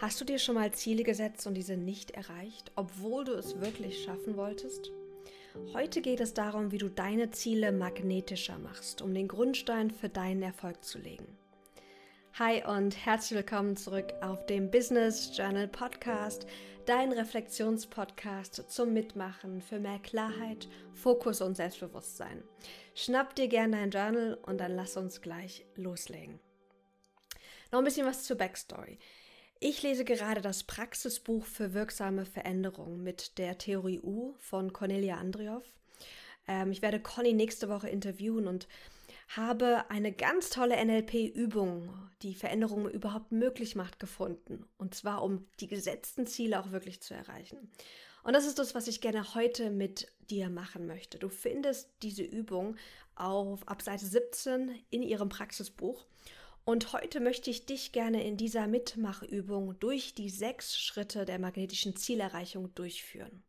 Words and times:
Hast 0.00 0.20
du 0.20 0.24
dir 0.24 0.40
schon 0.40 0.56
mal 0.56 0.72
Ziele 0.72 1.04
gesetzt 1.04 1.46
und 1.46 1.54
diese 1.54 1.76
nicht 1.76 2.10
erreicht, 2.10 2.72
obwohl 2.74 3.24
du 3.24 3.32
es 3.34 3.60
wirklich 3.60 4.02
schaffen 4.02 4.36
wolltest? 4.36 4.90
Heute 5.72 6.00
geht 6.00 6.18
es 6.18 6.34
darum, 6.34 6.72
wie 6.72 6.78
du 6.78 6.88
deine 6.88 7.30
Ziele 7.30 7.70
magnetischer 7.70 8.58
machst, 8.58 9.02
um 9.02 9.14
den 9.14 9.28
Grundstein 9.28 9.92
für 9.92 10.08
deinen 10.08 10.42
Erfolg 10.42 10.82
zu 10.82 10.98
legen. 10.98 11.38
Hi 12.40 12.64
und 12.66 13.06
herzlich 13.06 13.38
willkommen 13.38 13.76
zurück 13.76 14.12
auf 14.20 14.44
dem 14.46 14.68
Business 14.68 15.30
Journal 15.36 15.68
Podcast, 15.68 16.44
dein 16.86 17.12
Reflexionspodcast 17.12 18.68
zum 18.68 18.92
Mitmachen 18.92 19.62
für 19.62 19.78
mehr 19.78 20.00
Klarheit, 20.00 20.68
Fokus 20.92 21.40
und 21.40 21.56
Selbstbewusstsein. 21.56 22.42
Schnapp 22.96 23.36
dir 23.36 23.46
gerne 23.46 23.76
dein 23.76 23.90
Journal 23.90 24.38
und 24.42 24.58
dann 24.58 24.74
lass 24.74 24.96
uns 24.96 25.20
gleich 25.20 25.64
loslegen. 25.76 26.40
Noch 27.70 27.78
ein 27.78 27.84
bisschen 27.84 28.06
was 28.06 28.24
zur 28.24 28.36
Backstory. 28.36 28.98
Ich 29.60 29.82
lese 29.82 30.04
gerade 30.04 30.42
das 30.42 30.64
Praxisbuch 30.64 31.44
für 31.44 31.74
wirksame 31.74 32.26
Veränderung 32.26 33.02
mit 33.02 33.38
der 33.38 33.56
Theorie 33.56 34.00
U 34.00 34.34
von 34.38 34.72
Cornelia 34.72 35.16
Andrioff. 35.16 35.64
Ähm, 36.46 36.72
ich 36.72 36.82
werde 36.82 37.00
Conny 37.00 37.32
nächste 37.32 37.68
Woche 37.68 37.88
interviewen 37.88 38.46
und 38.46 38.68
habe 39.28 39.88
eine 39.88 40.12
ganz 40.12 40.50
tolle 40.50 40.76
NLP-Übung, 40.84 41.88
die 42.22 42.34
Veränderungen 42.34 42.90
überhaupt 42.90 43.32
möglich 43.32 43.74
macht, 43.74 43.98
gefunden. 43.98 44.66
Und 44.76 44.94
zwar, 44.94 45.22
um 45.22 45.46
die 45.60 45.68
gesetzten 45.68 46.26
Ziele 46.26 46.60
auch 46.60 46.72
wirklich 46.72 47.00
zu 47.00 47.14
erreichen. 47.14 47.70
Und 48.22 48.34
das 48.34 48.46
ist 48.46 48.58
das, 48.58 48.74
was 48.74 48.88
ich 48.88 49.00
gerne 49.00 49.34
heute 49.34 49.70
mit 49.70 50.08
dir 50.30 50.50
machen 50.50 50.86
möchte. 50.86 51.18
Du 51.18 51.28
findest 51.28 51.90
diese 52.02 52.22
Übung 52.22 52.76
auf 53.16 53.66
ab 53.68 53.82
Seite 53.82 54.06
17 54.06 54.74
in 54.90 55.02
ihrem 55.02 55.28
Praxisbuch. 55.28 56.04
Und 56.64 56.94
heute 56.94 57.20
möchte 57.20 57.50
ich 57.50 57.66
dich 57.66 57.92
gerne 57.92 58.24
in 58.24 58.38
dieser 58.38 58.66
Mitmachübung 58.66 59.78
durch 59.80 60.14
die 60.14 60.30
sechs 60.30 60.78
Schritte 60.78 61.26
der 61.26 61.38
magnetischen 61.38 61.94
Zielerreichung 61.94 62.74
durchführen. 62.74 63.44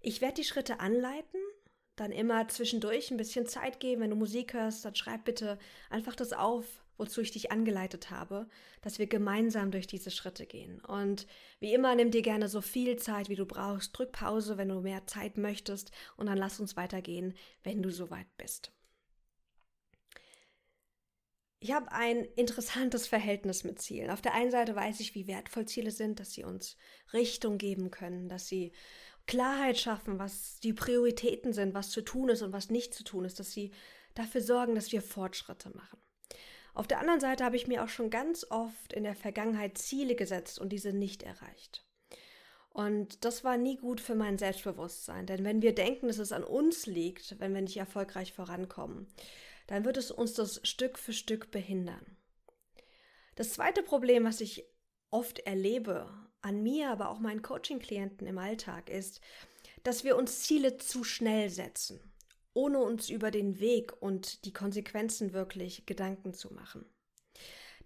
Ich 0.00 0.20
werde 0.20 0.34
die 0.34 0.44
Schritte 0.44 0.80
anleiten, 0.80 1.40
dann 1.94 2.10
immer 2.10 2.48
zwischendurch 2.48 3.10
ein 3.10 3.16
bisschen 3.16 3.46
Zeit 3.46 3.78
geben. 3.78 4.02
Wenn 4.02 4.10
du 4.10 4.16
Musik 4.16 4.52
hörst, 4.52 4.84
dann 4.84 4.96
schreib 4.96 5.24
bitte 5.24 5.58
einfach 5.88 6.16
das 6.16 6.32
auf, 6.32 6.66
wozu 6.96 7.20
ich 7.20 7.30
dich 7.30 7.52
angeleitet 7.52 8.10
habe, 8.10 8.48
dass 8.82 8.98
wir 8.98 9.06
gemeinsam 9.06 9.70
durch 9.70 9.86
diese 9.86 10.10
Schritte 10.10 10.46
gehen. 10.46 10.80
Und 10.80 11.26
wie 11.60 11.72
immer, 11.72 11.94
nimm 11.94 12.10
dir 12.10 12.22
gerne 12.22 12.48
so 12.48 12.60
viel 12.60 12.96
Zeit, 12.96 13.28
wie 13.28 13.36
du 13.36 13.46
brauchst. 13.46 13.96
Drück 13.96 14.12
Pause, 14.12 14.58
wenn 14.58 14.68
du 14.68 14.80
mehr 14.80 15.06
Zeit 15.06 15.38
möchtest. 15.38 15.92
Und 16.16 16.26
dann 16.26 16.38
lass 16.38 16.58
uns 16.58 16.76
weitergehen, 16.76 17.34
wenn 17.62 17.82
du 17.82 17.90
soweit 17.90 18.26
bist. 18.36 18.75
Ich 21.58 21.72
habe 21.72 21.90
ein 21.90 22.24
interessantes 22.36 23.06
Verhältnis 23.06 23.64
mit 23.64 23.80
Zielen. 23.80 24.10
Auf 24.10 24.20
der 24.20 24.34
einen 24.34 24.50
Seite 24.50 24.76
weiß 24.76 25.00
ich, 25.00 25.14
wie 25.14 25.26
wertvoll 25.26 25.66
Ziele 25.66 25.90
sind, 25.90 26.20
dass 26.20 26.32
sie 26.32 26.44
uns 26.44 26.76
Richtung 27.12 27.56
geben 27.56 27.90
können, 27.90 28.28
dass 28.28 28.46
sie 28.46 28.72
Klarheit 29.26 29.78
schaffen, 29.78 30.18
was 30.18 30.60
die 30.60 30.74
Prioritäten 30.74 31.52
sind, 31.52 31.74
was 31.74 31.90
zu 31.90 32.02
tun 32.02 32.28
ist 32.28 32.42
und 32.42 32.52
was 32.52 32.70
nicht 32.70 32.94
zu 32.94 33.04
tun 33.04 33.24
ist, 33.24 33.40
dass 33.40 33.52
sie 33.52 33.72
dafür 34.14 34.40
sorgen, 34.42 34.74
dass 34.74 34.92
wir 34.92 35.02
Fortschritte 35.02 35.70
machen. 35.70 35.98
Auf 36.74 36.86
der 36.86 37.00
anderen 37.00 37.20
Seite 37.20 37.42
habe 37.44 37.56
ich 37.56 37.66
mir 37.66 37.82
auch 37.82 37.88
schon 37.88 38.10
ganz 38.10 38.46
oft 38.50 38.92
in 38.92 39.04
der 39.04 39.16
Vergangenheit 39.16 39.78
Ziele 39.78 40.14
gesetzt 40.14 40.58
und 40.58 40.68
diese 40.68 40.92
nicht 40.92 41.22
erreicht. 41.22 41.86
Und 42.68 43.24
das 43.24 43.42
war 43.42 43.56
nie 43.56 43.78
gut 43.78 44.02
für 44.02 44.14
mein 44.14 44.36
Selbstbewusstsein, 44.36 45.24
denn 45.24 45.42
wenn 45.44 45.62
wir 45.62 45.74
denken, 45.74 46.08
dass 46.08 46.18
es 46.18 46.32
an 46.32 46.44
uns 46.44 46.84
liegt, 46.84 47.40
wenn 47.40 47.54
wir 47.54 47.62
nicht 47.62 47.78
erfolgreich 47.78 48.34
vorankommen, 48.34 49.08
dann 49.66 49.84
wird 49.84 49.96
es 49.96 50.10
uns 50.10 50.34
das 50.34 50.60
Stück 50.64 50.98
für 50.98 51.12
Stück 51.12 51.50
behindern. 51.50 52.16
Das 53.34 53.52
zweite 53.52 53.82
Problem, 53.82 54.24
was 54.24 54.40
ich 54.40 54.64
oft 55.10 55.40
erlebe, 55.40 56.08
an 56.40 56.62
mir, 56.62 56.90
aber 56.90 57.10
auch 57.10 57.18
meinen 57.18 57.42
Coaching-Klienten 57.42 58.26
im 58.26 58.38
Alltag, 58.38 58.88
ist, 58.88 59.20
dass 59.82 60.04
wir 60.04 60.16
uns 60.16 60.42
Ziele 60.42 60.78
zu 60.78 61.04
schnell 61.04 61.50
setzen, 61.50 62.00
ohne 62.54 62.78
uns 62.78 63.10
über 63.10 63.30
den 63.30 63.60
Weg 63.60 64.00
und 64.00 64.44
die 64.44 64.52
Konsequenzen 64.52 65.32
wirklich 65.32 65.86
Gedanken 65.86 66.34
zu 66.34 66.52
machen. 66.52 66.86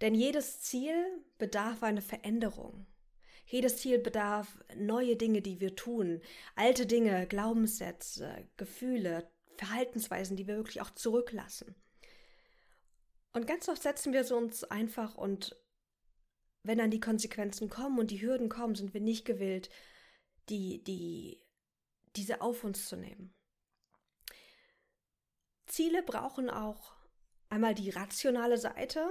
Denn 0.01 0.15
jedes 0.15 0.61
Ziel 0.61 0.95
bedarf 1.39 1.83
einer 1.83 2.03
Veränderung. 2.03 2.87
Jedes 3.47 3.79
Ziel 3.79 3.99
bedarf 3.99 4.47
neue 4.77 5.17
Dinge, 5.17 5.43
die 5.43 5.61
wir 5.61 5.75
tun, 5.75 6.23
alte 6.55 6.87
Dinge, 6.87 7.27
Glaubenssätze, 7.27 8.49
Gefühle, 8.57 9.31
Verhaltensweisen, 9.61 10.39
die 10.39 10.47
wir 10.47 10.57
wirklich 10.57 10.81
auch 10.81 10.89
zurücklassen. 10.89 11.75
Und 13.35 13.47
ganz 13.47 13.69
oft 13.69 13.83
setzen 13.83 14.15
wir 14.15 14.25
so 14.25 14.39
uns 14.39 14.65
einfach 14.65 15.17
und 15.17 15.55
wenn 16.63 16.79
dann 16.79 16.91
die 16.91 17.01
Konsequenzen 17.01 17.69
kommen 17.69 17.99
und 17.99 18.11
die 18.11 18.23
Hürden 18.23 18.49
kommen, 18.49 18.75
sind 18.75 18.95
wir 18.95 19.03
nicht 19.03 19.27
gewillt, 19.27 19.69
die, 20.49 20.83
die, 20.83 21.45
diese 22.17 22.41
auf 22.41 22.65
uns 22.65 22.89
zu 22.89 22.97
nehmen. 22.97 23.35
Ziele 25.67 26.03
brauchen 26.03 26.49
auch 26.49 26.95
einmal 27.51 27.75
die 27.75 27.91
rationale 27.91 28.57
Seite, 28.57 29.07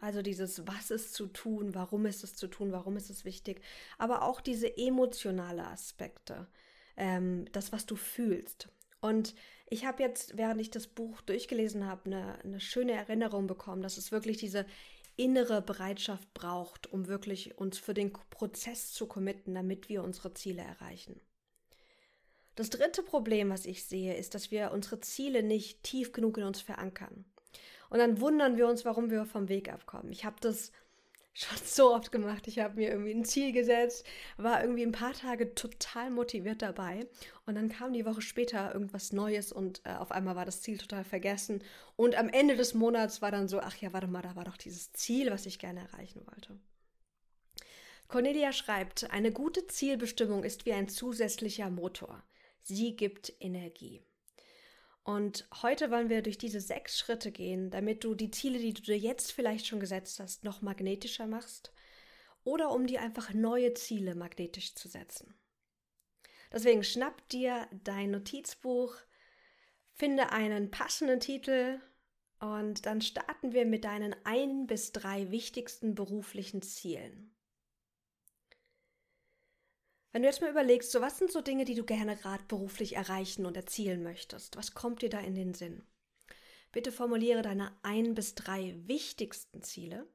also 0.00 0.22
dieses, 0.22 0.66
was 0.66 0.90
ist 0.90 1.14
zu 1.14 1.28
tun, 1.28 1.72
warum 1.74 2.04
ist 2.06 2.24
es 2.24 2.34
zu 2.34 2.48
tun, 2.48 2.72
warum 2.72 2.96
ist 2.96 3.10
es 3.10 3.24
wichtig, 3.24 3.62
aber 3.96 4.22
auch 4.22 4.40
diese 4.40 4.76
emotionale 4.76 5.64
Aspekte, 5.64 6.48
ähm, 6.96 7.46
das, 7.52 7.70
was 7.70 7.86
du 7.86 7.94
fühlst. 7.94 8.68
Und 9.04 9.34
ich 9.68 9.84
habe 9.84 10.02
jetzt, 10.02 10.38
während 10.38 10.62
ich 10.62 10.70
das 10.70 10.86
Buch 10.86 11.20
durchgelesen 11.20 11.86
habe, 11.86 12.06
eine, 12.06 12.38
eine 12.42 12.58
schöne 12.58 12.92
Erinnerung 12.92 13.46
bekommen, 13.46 13.82
dass 13.82 13.98
es 13.98 14.12
wirklich 14.12 14.38
diese 14.38 14.64
innere 15.14 15.60
Bereitschaft 15.60 16.32
braucht, 16.32 16.90
um 16.90 17.06
wirklich 17.06 17.58
uns 17.58 17.76
für 17.76 17.92
den 17.92 18.14
Prozess 18.30 18.92
zu 18.92 19.06
committen, 19.06 19.54
damit 19.54 19.90
wir 19.90 20.02
unsere 20.02 20.32
Ziele 20.32 20.62
erreichen. 20.62 21.20
Das 22.54 22.70
dritte 22.70 23.02
Problem, 23.02 23.50
was 23.50 23.66
ich 23.66 23.84
sehe, 23.84 24.16
ist, 24.16 24.34
dass 24.34 24.50
wir 24.50 24.70
unsere 24.72 25.00
Ziele 25.00 25.42
nicht 25.42 25.82
tief 25.82 26.12
genug 26.12 26.38
in 26.38 26.44
uns 26.44 26.62
verankern. 26.62 27.26
Und 27.90 27.98
dann 27.98 28.22
wundern 28.22 28.56
wir 28.56 28.68
uns, 28.68 28.86
warum 28.86 29.10
wir 29.10 29.26
vom 29.26 29.50
Weg 29.50 29.70
abkommen. 29.70 30.12
Ich 30.12 30.24
habe 30.24 30.36
das 30.40 30.72
schon 31.34 31.58
so 31.64 31.92
oft 31.92 32.12
gemacht. 32.12 32.46
Ich 32.46 32.60
habe 32.60 32.76
mir 32.76 32.90
irgendwie 32.90 33.12
ein 33.12 33.24
Ziel 33.24 33.52
gesetzt, 33.52 34.06
war 34.36 34.62
irgendwie 34.62 34.84
ein 34.84 34.92
paar 34.92 35.12
Tage 35.12 35.54
total 35.54 36.10
motiviert 36.10 36.62
dabei 36.62 37.06
und 37.44 37.56
dann 37.56 37.68
kam 37.68 37.92
die 37.92 38.06
Woche 38.06 38.22
später 38.22 38.72
irgendwas 38.72 39.12
Neues 39.12 39.52
und 39.52 39.82
äh, 39.84 39.94
auf 39.94 40.12
einmal 40.12 40.36
war 40.36 40.44
das 40.44 40.62
Ziel 40.62 40.78
total 40.78 41.04
vergessen 41.04 41.62
und 41.96 42.14
am 42.14 42.28
Ende 42.28 42.56
des 42.56 42.72
Monats 42.72 43.20
war 43.20 43.32
dann 43.32 43.48
so, 43.48 43.60
ach 43.60 43.76
ja, 43.76 43.92
warte 43.92 44.06
mal, 44.06 44.22
da 44.22 44.36
war 44.36 44.44
doch 44.44 44.56
dieses 44.56 44.92
Ziel, 44.92 45.30
was 45.30 45.44
ich 45.44 45.58
gerne 45.58 45.80
erreichen 45.80 46.22
wollte. 46.26 46.56
Cornelia 48.06 48.52
schreibt, 48.52 49.10
eine 49.10 49.32
gute 49.32 49.66
Zielbestimmung 49.66 50.44
ist 50.44 50.66
wie 50.66 50.72
ein 50.72 50.88
zusätzlicher 50.88 51.68
Motor. 51.68 52.22
Sie 52.62 52.94
gibt 52.94 53.32
Energie. 53.40 54.02
Und 55.04 55.46
heute 55.62 55.90
wollen 55.90 56.08
wir 56.08 56.22
durch 56.22 56.38
diese 56.38 56.60
sechs 56.60 56.98
Schritte 56.98 57.30
gehen, 57.30 57.70
damit 57.70 58.04
du 58.04 58.14
die 58.14 58.30
Ziele, 58.30 58.58
die 58.58 58.72
du 58.72 58.80
dir 58.80 58.96
jetzt 58.96 59.32
vielleicht 59.32 59.66
schon 59.66 59.78
gesetzt 59.78 60.18
hast, 60.18 60.44
noch 60.44 60.62
magnetischer 60.62 61.26
machst 61.26 61.72
oder 62.42 62.70
um 62.70 62.86
dir 62.86 63.02
einfach 63.02 63.34
neue 63.34 63.74
Ziele 63.74 64.14
magnetisch 64.14 64.74
zu 64.74 64.88
setzen. 64.88 65.34
Deswegen 66.50 66.84
schnapp 66.84 67.28
dir 67.28 67.68
dein 67.84 68.12
Notizbuch, 68.12 68.96
finde 69.92 70.30
einen 70.30 70.70
passenden 70.70 71.20
Titel 71.20 71.80
und 72.40 72.86
dann 72.86 73.02
starten 73.02 73.52
wir 73.52 73.66
mit 73.66 73.84
deinen 73.84 74.16
ein 74.24 74.66
bis 74.66 74.92
drei 74.92 75.30
wichtigsten 75.30 75.94
beruflichen 75.94 76.62
Zielen. 76.62 77.33
Wenn 80.14 80.22
du 80.22 80.28
jetzt 80.28 80.40
mal 80.40 80.50
überlegst, 80.50 80.92
so 80.92 81.00
was 81.00 81.18
sind 81.18 81.32
so 81.32 81.40
Dinge, 81.40 81.64
die 81.64 81.74
du 81.74 81.82
gerne 81.82 82.14
gerade 82.14 82.44
beruflich 82.46 82.94
erreichen 82.94 83.46
und 83.46 83.56
erzielen 83.56 84.04
möchtest? 84.04 84.56
Was 84.56 84.72
kommt 84.72 85.02
dir 85.02 85.08
da 85.08 85.18
in 85.18 85.34
den 85.34 85.54
Sinn? 85.54 85.82
Bitte 86.70 86.92
formuliere 86.92 87.42
deine 87.42 87.72
ein 87.82 88.14
bis 88.14 88.36
drei 88.36 88.76
wichtigsten 88.86 89.62
Ziele 89.62 90.06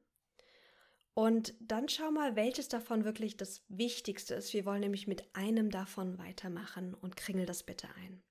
und 1.12 1.52
dann 1.60 1.86
schau 1.90 2.10
mal, 2.10 2.34
welches 2.34 2.68
davon 2.68 3.04
wirklich 3.04 3.36
das 3.36 3.62
Wichtigste 3.68 4.36
ist. 4.36 4.54
Wir 4.54 4.64
wollen 4.64 4.80
nämlich 4.80 5.06
mit 5.06 5.22
einem 5.34 5.68
davon 5.68 6.16
weitermachen 6.16 6.94
und 6.94 7.18
kringel 7.18 7.44
das 7.44 7.62
bitte 7.62 7.86
ein. 7.96 8.22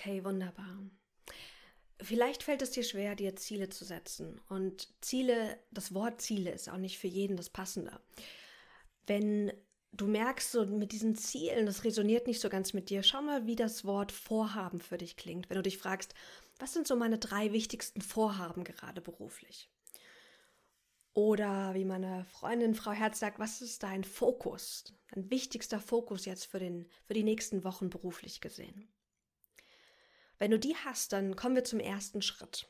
Okay, 0.00 0.24
wunderbar. 0.24 0.78
Vielleicht 2.00 2.42
fällt 2.42 2.62
es 2.62 2.70
dir 2.70 2.84
schwer, 2.84 3.14
dir 3.14 3.36
Ziele 3.36 3.68
zu 3.68 3.84
setzen. 3.84 4.40
Und 4.48 4.88
Ziele, 5.02 5.58
das 5.70 5.92
Wort 5.92 6.22
Ziele 6.22 6.52
ist 6.52 6.70
auch 6.70 6.78
nicht 6.78 6.98
für 6.98 7.06
jeden 7.06 7.36
das 7.36 7.50
Passende. 7.50 8.00
Wenn 9.06 9.52
du 9.92 10.06
merkst, 10.06 10.52
so 10.52 10.64
mit 10.64 10.92
diesen 10.92 11.16
Zielen, 11.16 11.66
das 11.66 11.84
resoniert 11.84 12.26
nicht 12.26 12.40
so 12.40 12.48
ganz 12.48 12.72
mit 12.72 12.88
dir, 12.88 13.02
schau 13.02 13.20
mal, 13.20 13.46
wie 13.46 13.56
das 13.56 13.84
Wort 13.84 14.10
Vorhaben 14.10 14.80
für 14.80 14.96
dich 14.96 15.18
klingt. 15.18 15.50
Wenn 15.50 15.56
du 15.56 15.62
dich 15.62 15.76
fragst, 15.76 16.14
was 16.58 16.72
sind 16.72 16.86
so 16.86 16.96
meine 16.96 17.18
drei 17.18 17.52
wichtigsten 17.52 18.00
Vorhaben 18.00 18.64
gerade 18.64 19.02
beruflich? 19.02 19.68
Oder 21.12 21.74
wie 21.74 21.84
meine 21.84 22.24
Freundin 22.24 22.74
Frau 22.74 22.92
Herz 22.92 23.18
sagt, 23.18 23.38
was 23.38 23.60
ist 23.60 23.82
dein 23.82 24.04
Fokus, 24.04 24.94
dein 25.10 25.30
wichtigster 25.30 25.78
Fokus 25.78 26.24
jetzt 26.24 26.46
für, 26.46 26.58
den, 26.58 26.88
für 27.04 27.12
die 27.12 27.24
nächsten 27.24 27.64
Wochen 27.64 27.90
beruflich 27.90 28.40
gesehen? 28.40 28.88
Wenn 30.40 30.50
du 30.50 30.58
die 30.58 30.74
hast, 30.74 31.12
dann 31.12 31.36
kommen 31.36 31.54
wir 31.54 31.64
zum 31.64 31.80
ersten 31.80 32.22
Schritt. 32.22 32.66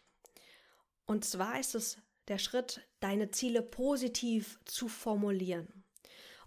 Und 1.06 1.24
zwar 1.24 1.58
ist 1.60 1.76
es 1.76 1.98
der 2.26 2.38
Schritt, 2.38 2.86
deine 2.98 3.30
Ziele 3.30 3.62
positiv 3.62 4.58
zu 4.64 4.88
formulieren. 4.88 5.84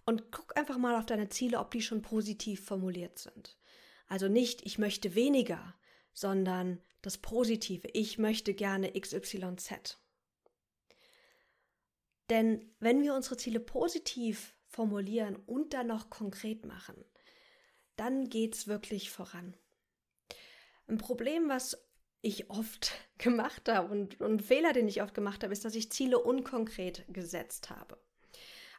Und 0.06 0.34
guck 0.34 0.58
einfach 0.58 0.78
mal 0.78 0.98
auf 0.98 1.06
deine 1.06 1.30
Ziele, 1.30 1.60
ob 1.60 1.72
die 1.72 1.82
schon 1.82 2.02
positiv 2.02 2.66
formuliert 2.66 3.18
sind. 3.20 3.58
Also 4.08 4.28
nicht, 4.28 4.66
ich 4.66 4.78
möchte 4.78 5.16
weniger, 5.16 5.74
sondern 6.12 6.82
das 7.02 7.18
Positive, 7.18 7.88
ich 7.94 8.18
möchte 8.18 8.54
gerne 8.54 8.92
XYZ. 8.92 9.98
Denn 12.30 12.76
wenn 12.80 13.02
wir 13.02 13.14
unsere 13.16 13.38
Ziele 13.38 13.62
positiv 13.62 14.54
formulieren 14.68 15.38
und 15.38 15.74
dann 15.74 15.88
noch 15.88 16.10
konkret 16.10 16.66
machen, 16.66 17.06
dann 17.96 18.30
geht 18.30 18.56
es 18.56 18.68
wirklich 18.68 19.10
voran. 19.10 19.56
Ein 20.88 20.98
Problem, 20.98 21.50
was 21.50 21.78
ich 22.22 22.50
oft 22.50 22.94
gemacht 23.18 23.70
habe 23.70 23.92
und, 23.92 24.22
ein 24.22 24.40
Fehler, 24.40 24.74
den 24.74 24.88
ich 24.88 25.02
oft 25.02 25.14
gemacht 25.14 25.44
habe, 25.44 25.54
ist, 25.54 25.66
dass 25.66 25.76
ich 25.76 25.92
Ziele 25.92 26.20
unkonkret 26.20 27.06
gesetzt 27.10 27.70
habe. 27.70 27.98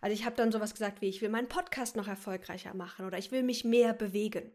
Also 0.01 0.15
ich 0.15 0.27
habe 0.27 0.37
dann 0.37 0.53
sowas 0.53 0.73
gesagt 0.73 1.01
wie, 1.01 1.09
ich 1.09 1.23
will 1.23 1.31
meinen 1.31 1.49
Podcast 1.49 1.97
noch 1.97 2.09
erfolgreicher 2.09 2.75
machen 2.75 3.07
oder 3.07 3.17
ich 3.17 3.31
will 3.31 3.43
mich 3.43 3.65
mehr 3.65 3.95
bewegen. 3.95 4.53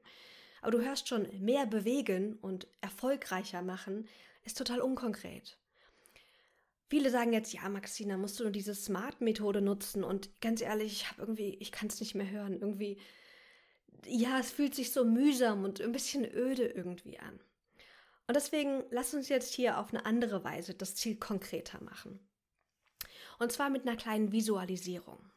Aber 0.61 0.71
du 0.71 0.81
hörst 0.81 1.07
schon, 1.07 1.27
mehr 1.39 1.65
bewegen 1.65 2.37
und 2.41 2.67
erfolgreicher 2.81 3.61
machen 3.61 4.07
ist 4.43 4.57
total 4.57 4.81
unkonkret. 4.81 5.57
Viele 6.87 7.11
sagen 7.11 7.33
jetzt, 7.33 7.53
ja, 7.53 7.69
Maxina, 7.69 8.17
musst 8.17 8.39
du 8.39 8.43
nur 8.43 8.51
diese 8.51 8.73
Smart-Methode 8.73 9.61
nutzen 9.61 10.03
und 10.03 10.41
ganz 10.41 10.61
ehrlich, 10.61 10.91
ich 10.91 11.09
habe 11.09 11.21
irgendwie, 11.21 11.55
ich 11.59 11.71
kann 11.71 11.87
es 11.87 11.99
nicht 11.99 12.15
mehr 12.15 12.29
hören. 12.29 12.59
Irgendwie 12.59 12.99
ja, 14.05 14.39
es 14.39 14.51
fühlt 14.51 14.75
sich 14.75 14.91
so 14.91 15.05
mühsam 15.05 15.63
und 15.63 15.81
ein 15.81 15.91
bisschen 15.91 16.25
öde 16.25 16.67
irgendwie 16.67 17.19
an. 17.19 17.39
Und 18.27 18.35
deswegen 18.35 18.83
lass 18.91 19.13
uns 19.13 19.27
jetzt 19.29 19.53
hier 19.53 19.79
auf 19.79 19.89
eine 19.89 20.05
andere 20.05 20.43
Weise 20.43 20.75
das 20.75 20.95
Ziel 20.95 21.17
konkreter 21.17 21.83
machen. 21.83 22.19
Und 23.39 23.51
zwar 23.51 23.69
mit 23.69 23.87
einer 23.87 23.97
kleinen 23.97 24.31
Visualisierung. 24.31 25.31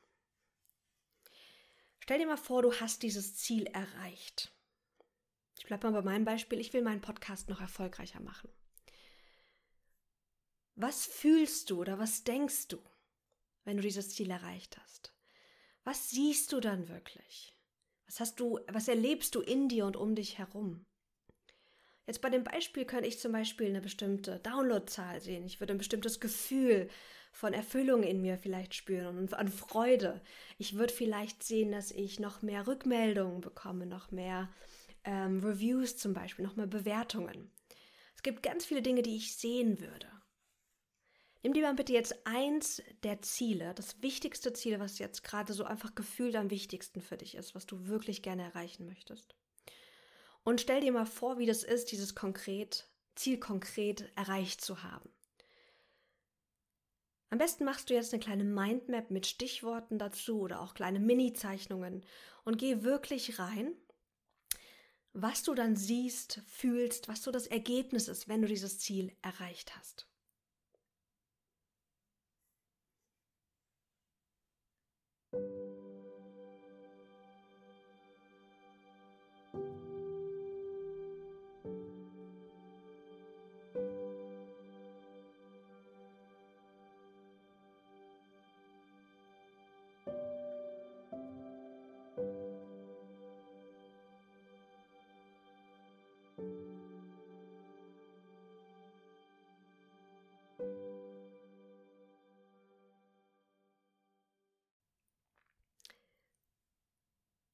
Stell 2.01 2.19
dir 2.19 2.27
mal 2.27 2.37
vor, 2.37 2.63
du 2.63 2.73
hast 2.75 3.03
dieses 3.03 3.37
Ziel 3.37 3.67
erreicht. 3.67 4.53
Ich 5.59 5.67
bleibe 5.67 5.89
mal 5.89 6.03
bei 6.03 6.11
meinem 6.11 6.25
Beispiel. 6.25 6.59
Ich 6.59 6.73
will 6.73 6.83
meinen 6.83 7.01
Podcast 7.01 7.49
noch 7.49 7.61
erfolgreicher 7.61 8.21
machen. 8.21 8.51
Was 10.75 11.07
fühlst 11.07 11.71
du 11.71 11.81
oder 11.81 11.99
was 11.99 12.25
denkst 12.25 12.69
du, 12.69 12.83
wenn 13.65 13.77
du 13.77 13.83
dieses 13.83 14.11
Ziel 14.11 14.31
erreicht 14.31 14.79
hast? 14.79 15.15
Was 15.85 16.11
siehst 16.11 16.53
du 16.53 16.61
dann 16.61 16.89
wirklich? 16.89 17.57
Was 18.13 18.21
hast 18.21 18.41
du, 18.41 18.61
was 18.71 18.89
erlebst 18.89 19.35
du 19.35 19.41
in 19.41 19.71
dir 19.71 19.87
und 19.87 19.97
um 19.97 20.15
dich 20.15 20.37
herum? 20.37 20.85
Jetzt 22.07 22.21
bei 22.21 22.29
dem 22.29 22.45
Beispiel 22.45 22.85
könnte 22.85 23.09
ich 23.09 23.19
zum 23.19 23.33
Beispiel 23.33 23.69
eine 23.69 23.81
bestimmte 23.81 24.39
Downloadzahl 24.41 25.23
sehen. 25.23 25.47
Ich 25.47 25.61
würde 25.61 25.73
ein 25.73 25.79
bestimmtes 25.79 26.21
Gefühl 26.21 26.91
von 27.33 27.55
Erfüllung 27.55 28.03
in 28.03 28.21
mir 28.21 28.37
vielleicht 28.37 28.75
spüren 28.75 29.17
und 29.17 29.33
an 29.33 29.49
Freude. 29.49 30.21
Ich 30.59 30.75
würde 30.75 30.93
vielleicht 30.93 31.43
sehen, 31.43 31.73
dass 31.73 31.91
ich 31.91 32.21
noch 32.21 32.43
mehr 32.43 32.67
Rückmeldungen 32.67 33.41
bekomme, 33.41 33.87
noch 33.87 34.11
mehr 34.11 34.51
ähm, 35.05 35.43
Reviews 35.43 35.97
zum 35.97 36.13
Beispiel, 36.13 36.45
noch 36.45 36.57
mehr 36.57 36.67
Bewertungen. 36.67 37.51
Es 38.15 38.23
gibt 38.23 38.43
ganz 38.43 38.67
viele 38.67 38.83
Dinge, 38.83 39.01
die 39.01 39.17
ich 39.17 39.39
sehen 39.39 39.81
würde. 39.81 40.09
Nimm 41.43 41.55
dir 41.55 41.63
mal 41.63 41.75
bitte 41.75 41.93
jetzt 41.93 42.25
eins 42.25 42.83
der 43.03 43.21
Ziele, 43.21 43.75
das 43.75 44.01
wichtigste 44.01 44.53
Ziel, 44.53 44.79
was 44.79 45.01
jetzt 45.01 45.25
gerade 45.25 45.53
so 45.53 45.65
einfach 45.65 45.95
gefühlt 45.95 46.37
am 46.37 46.51
wichtigsten 46.51 47.01
für 47.01 47.17
dich 47.17 47.35
ist, 47.35 47.55
was 47.55 47.67
du 47.67 47.89
wirklich 47.89 48.23
gerne 48.23 48.45
erreichen 48.45 48.87
möchtest. 48.87 49.35
Und 50.45 50.61
stell 50.61 50.81
dir 50.81 50.93
mal 50.93 51.07
vor, 51.07 51.39
wie 51.39 51.47
das 51.47 51.65
ist, 51.65 51.91
dieses 51.91 52.15
konkret, 52.15 52.89
Ziel 53.17 53.39
konkret 53.39 54.13
erreicht 54.17 54.61
zu 54.61 54.85
haben. 54.85 55.11
Am 57.31 57.39
besten 57.39 57.65
machst 57.65 57.91
du 57.91 57.95
jetzt 57.95 58.13
eine 58.13 58.23
kleine 58.23 58.45
Mindmap 58.45 59.11
mit 59.11 59.27
Stichworten 59.27 59.99
dazu 59.99 60.41
oder 60.41 60.61
auch 60.61 60.75
kleine 60.75 61.01
Mini-Zeichnungen 61.01 62.05
und 62.45 62.59
geh 62.59 62.83
wirklich 62.83 63.39
rein, 63.39 63.75
was 65.13 65.43
du 65.43 65.55
dann 65.55 65.75
siehst, 65.75 66.43
fühlst, 66.47 67.09
was 67.09 67.23
so 67.23 67.31
das 67.31 67.47
Ergebnis 67.47 68.09
ist, 68.09 68.29
wenn 68.29 68.43
du 68.43 68.49
dieses 68.49 68.79
Ziel 68.79 69.17
erreicht 69.23 69.77
hast. 69.77 70.12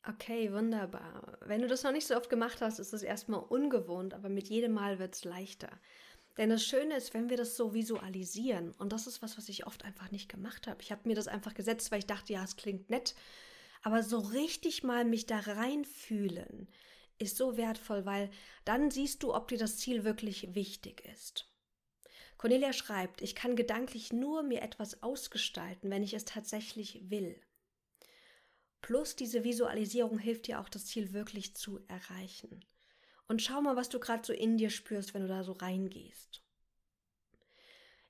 Okay, 0.09 0.51
wunderbar. 0.53 1.39
Wenn 1.45 1.61
du 1.61 1.69
das 1.69 1.83
noch 1.83 1.93
nicht 1.93 2.07
so 2.07 2.17
oft 2.17 2.31
gemacht 2.31 2.63
hast, 2.63 2.79
ist 2.79 2.95
es 2.95 3.03
erstmal 3.03 3.41
ungewohnt, 3.41 4.15
aber 4.15 4.31
mit 4.31 4.49
jedem 4.49 4.73
Mal 4.73 4.99
wird 4.99 5.15
es 5.15 5.25
leichter. 5.25 5.69
Denn 6.39 6.49
das 6.49 6.65
Schöne 6.65 6.97
ist, 6.97 7.13
wenn 7.13 7.29
wir 7.29 7.37
das 7.37 7.57
so 7.57 7.75
visualisieren, 7.75 8.73
und 8.79 8.93
das 8.93 9.07
ist 9.07 9.23
was, 9.23 9.37
was 9.37 9.49
ich 9.51 9.67
oft 9.67 9.85
einfach 9.85 10.11
nicht 10.11 10.31
gemacht 10.31 10.67
habe. 10.67 10.81
Ich 10.83 10.93
habe 10.93 11.07
mir 11.07 11.15
das 11.15 11.29
einfach 11.29 11.53
gesetzt, 11.53 11.91
weil 11.91 11.99
ich 11.99 12.07
dachte, 12.07 12.33
ja, 12.33 12.43
es 12.43 12.57
klingt 12.57 12.89
nett. 12.89 13.15
Aber 13.83 14.03
so 14.03 14.19
richtig 14.19 14.83
mal 14.83 15.05
mich 15.05 15.27
da 15.27 15.41
reinfühlen 15.41 16.69
ist 17.19 17.37
so 17.37 17.57
wertvoll, 17.57 18.05
weil 18.05 18.31
dann 18.65 18.91
siehst 18.91 19.23
du, 19.23 19.35
ob 19.35 19.49
dir 19.49 19.59
das 19.59 19.79
Ziel 19.79 20.05
wirklich 20.05 20.55
wichtig 20.55 21.05
ist. 21.05 21.53
Cornelia 22.37 22.73
schreibt, 22.73 23.21
ich 23.21 23.35
kann 23.35 23.57
gedanklich 23.57 24.13
nur 24.13 24.43
mir 24.43 24.63
etwas 24.63 25.03
ausgestalten, 25.03 25.91
wenn 25.91 26.05
ich 26.05 26.15
es 26.15 26.25
tatsächlich 26.25 27.11
will. 27.11 27.41
Plus 28.81 29.17
diese 29.17 29.43
Visualisierung 29.43 30.19
hilft 30.19 30.47
dir 30.47 30.61
auch, 30.61 30.69
das 30.69 30.87
Ziel 30.87 31.13
wirklich 31.13 31.57
zu 31.57 31.81
erreichen. 31.89 32.65
Und 33.27 33.43
schau 33.43 33.61
mal, 33.61 33.77
was 33.77 33.89
du 33.89 33.99
gerade 33.99 34.25
so 34.25 34.33
in 34.33 34.57
dir 34.57 34.71
spürst, 34.71 35.15
wenn 35.15 35.23
du 35.23 35.29
da 35.29 35.43
so 35.43 35.53
reingehst. 35.53 36.43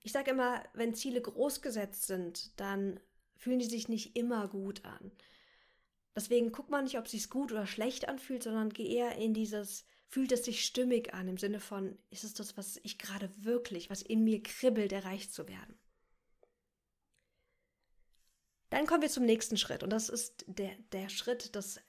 Ich 0.01 0.13
sage 0.13 0.31
immer, 0.31 0.63
wenn 0.75 0.95
Ziele 0.95 1.21
groß 1.21 1.63
gesetzt 1.63 2.07
sind, 2.07 2.59
dann 2.61 3.01
fühlen 3.37 3.59
die 3.59 3.67
sich 3.67 3.89
nicht 3.89 4.15
immer 4.17 4.47
gut 4.49 4.85
an. 4.85 5.11
Deswegen 6.19 6.51
guck 6.51 6.69
mal 6.69 6.83
nicht, 6.83 6.99
ob 6.99 7.05
es 7.05 7.13
sich 7.13 7.31
gut 7.31 7.53
oder 7.53 7.65
schlecht 7.65 8.09
anfühlt, 8.09 8.43
sondern 8.43 8.71
geh 8.71 8.93
eher 8.93 9.15
in 9.15 9.35
dieses, 9.35 9.85
fühlt 10.09 10.33
es 10.33 10.45
sich 10.45 10.65
stimmig 10.65 11.15
an, 11.15 11.29
im 11.29 11.39
Sinne 11.39 11.61
von, 11.61 11.97
ist 12.11 12.25
es 12.25 12.35
das, 12.35 12.57
was 12.57 12.81
ich 12.83 12.99
gerade 12.99 13.33
wirklich, 13.37 13.89
was 13.89 14.03
in 14.03 14.25
mir 14.25 14.43
kribbelt, 14.43 14.91
erreicht 14.91 15.33
zu 15.33 15.47
werden. 15.47 15.79
Dann 18.69 18.89
kommen 18.89 19.03
wir 19.03 19.09
zum 19.09 19.27
nächsten 19.27 19.57
Schritt 19.57 19.85
und 19.85 19.91
das 19.91 20.09
ist 20.09 20.45
der, 20.49 20.75
der 20.91 21.09
Schritt 21.09 21.55
des 21.55 21.81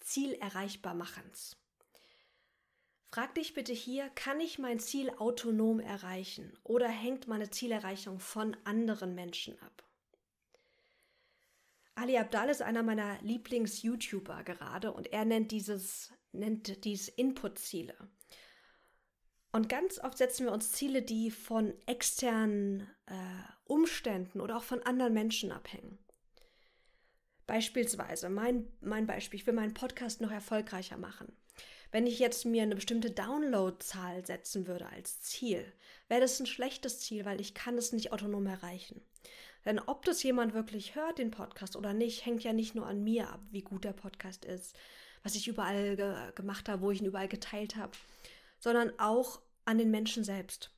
Zielerreichbarmachens. 0.00 1.58
Frag 3.10 3.34
dich 3.34 3.52
bitte 3.52 3.74
hier, 3.74 4.08
kann 4.08 4.40
ich 4.40 4.58
mein 4.58 4.80
Ziel 4.80 5.10
autonom 5.10 5.78
erreichen 5.78 6.58
oder 6.62 6.88
hängt 6.88 7.28
meine 7.28 7.50
Zielerreichung 7.50 8.18
von 8.18 8.56
anderen 8.64 9.14
Menschen 9.14 9.60
ab? 9.60 9.84
Ali 11.96 12.18
Abdal 12.18 12.48
ist 12.48 12.62
einer 12.62 12.82
meiner 12.82 13.20
Lieblings-YouTuber 13.22 14.42
gerade 14.44 14.92
und 14.92 15.12
er 15.12 15.24
nennt 15.24 15.52
dieses, 15.52 16.12
nennt 16.32 16.84
dies 16.84 17.08
Input-Ziele. 17.08 17.94
Und 19.52 19.68
ganz 19.68 20.00
oft 20.00 20.18
setzen 20.18 20.46
wir 20.46 20.52
uns 20.52 20.72
Ziele, 20.72 21.02
die 21.02 21.30
von 21.30 21.72
externen 21.86 22.88
äh, 23.06 23.14
Umständen 23.64 24.40
oder 24.40 24.56
auch 24.56 24.64
von 24.64 24.82
anderen 24.82 25.14
Menschen 25.14 25.52
abhängen. 25.52 25.98
Beispielsweise, 27.46 28.30
mein, 28.30 28.66
mein 28.80 29.06
Beispiel, 29.06 29.38
ich 29.38 29.46
will 29.46 29.54
meinen 29.54 29.74
Podcast 29.74 30.20
noch 30.20 30.32
erfolgreicher 30.32 30.96
machen. 30.96 31.36
Wenn 31.92 32.08
ich 32.08 32.18
jetzt 32.18 32.44
mir 32.44 32.64
eine 32.64 32.74
bestimmte 32.74 33.12
Download-Zahl 33.12 34.26
setzen 34.26 34.66
würde 34.66 34.86
als 34.86 35.20
Ziel, 35.20 35.72
wäre 36.08 36.22
das 36.22 36.40
ein 36.40 36.46
schlechtes 36.46 36.98
Ziel, 36.98 37.24
weil 37.24 37.40
ich 37.40 37.54
kann 37.54 37.78
es 37.78 37.92
nicht 37.92 38.10
autonom 38.12 38.46
erreichen. 38.46 39.00
Denn 39.64 39.78
ob 39.78 40.04
das 40.04 40.22
jemand 40.22 40.54
wirklich 40.54 40.94
hört, 40.94 41.18
den 41.18 41.30
Podcast 41.30 41.76
oder 41.76 41.92
nicht, 41.94 42.26
hängt 42.26 42.44
ja 42.44 42.52
nicht 42.52 42.74
nur 42.74 42.86
an 42.86 43.02
mir 43.02 43.30
ab, 43.30 43.40
wie 43.50 43.62
gut 43.62 43.84
der 43.84 43.92
Podcast 43.92 44.44
ist, 44.44 44.76
was 45.22 45.34
ich 45.34 45.48
überall 45.48 45.96
ge 45.96 46.14
gemacht 46.34 46.68
habe, 46.68 46.82
wo 46.82 46.90
ich 46.90 47.00
ihn 47.00 47.06
überall 47.06 47.28
geteilt 47.28 47.76
habe, 47.76 47.92
sondern 48.58 48.92
auch 48.98 49.40
an 49.64 49.78
den 49.78 49.90
Menschen 49.90 50.24
selbst. 50.24 50.70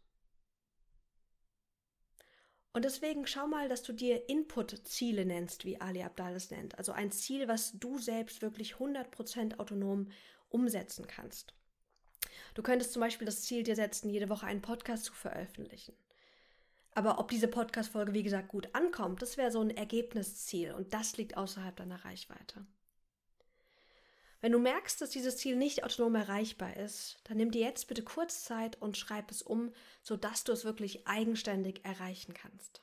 Und 2.73 2.85
deswegen 2.85 3.27
schau 3.27 3.47
mal, 3.47 3.71
dass 3.71 3.83
du 3.83 3.95
dir 3.95 4.29
Input-Ziele 4.29 5.25
nennst, 5.25 5.65
wie 5.65 5.81
Ali 5.81 6.03
Abdal 6.03 6.37
es 6.37 6.51
nennt. 6.51 6.77
Also 6.77 6.93
ein 6.93 7.11
Ziel, 7.11 7.49
was 7.49 7.73
du 7.79 7.99
selbst 7.99 8.43
wirklich 8.43 8.75
100% 8.75 9.59
autonom 9.59 10.11
umsetzen 10.51 11.07
kannst. 11.07 11.55
Du 12.53 12.63
könntest 12.63 12.93
zum 12.93 13.01
Beispiel 13.01 13.25
das 13.25 13.43
Ziel 13.43 13.63
dir 13.63 13.77
setzen, 13.77 14.11
jede 14.11 14.29
Woche 14.29 14.47
einen 14.47 14.61
Podcast 14.61 15.05
zu 15.05 15.15
veröffentlichen. 15.15 15.95
Aber 16.97 17.19
ob 17.19 17.29
diese 17.29 17.47
Podcast-Folge, 17.47 18.15
wie 18.15 18.23
gesagt, 18.23 18.49
gut 18.49 18.75
ankommt, 18.75 19.21
das 19.21 19.37
wäre 19.37 19.51
so 19.51 19.61
ein 19.61 19.69
Ergebnisziel 19.69 20.73
und 20.73 20.95
das 20.95 21.19
liegt 21.19 21.37
außerhalb 21.37 21.77
deiner 21.77 22.03
Reichweite. 22.07 22.65
Wenn 24.41 24.53
du 24.53 24.59
merkst, 24.59 25.03
dass 25.03 25.11
dieses 25.11 25.37
Ziel 25.37 25.57
nicht 25.57 25.85
autonom 25.85 26.15
erreichbar 26.15 26.75
ist, 26.79 27.19
dann 27.25 27.37
nimm 27.37 27.51
dir 27.51 27.61
jetzt 27.61 27.89
bitte 27.89 28.03
kurz 28.03 28.45
Zeit 28.45 28.81
und 28.81 28.97
schreib 28.97 29.31
es 29.31 29.43
um, 29.43 29.75
sodass 30.03 30.45
du 30.45 30.53
es 30.53 30.65
wirklich 30.65 31.07
eigenständig 31.07 31.85
erreichen 31.85 32.33
kannst. 32.33 32.81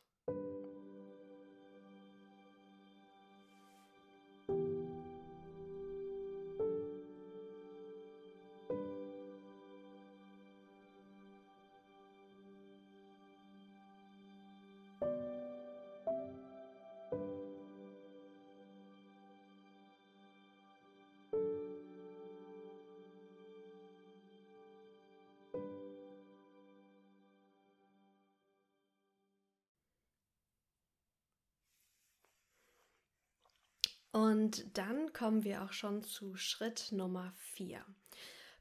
Und 34.14 34.78
dann 34.78 35.12
kommen 35.12 35.44
wir 35.44 35.64
auch 35.64 35.74
schon 35.74 36.04
zu 36.04 36.36
Schritt 36.36 36.92
Nummer 36.92 37.34
4. 37.56 37.84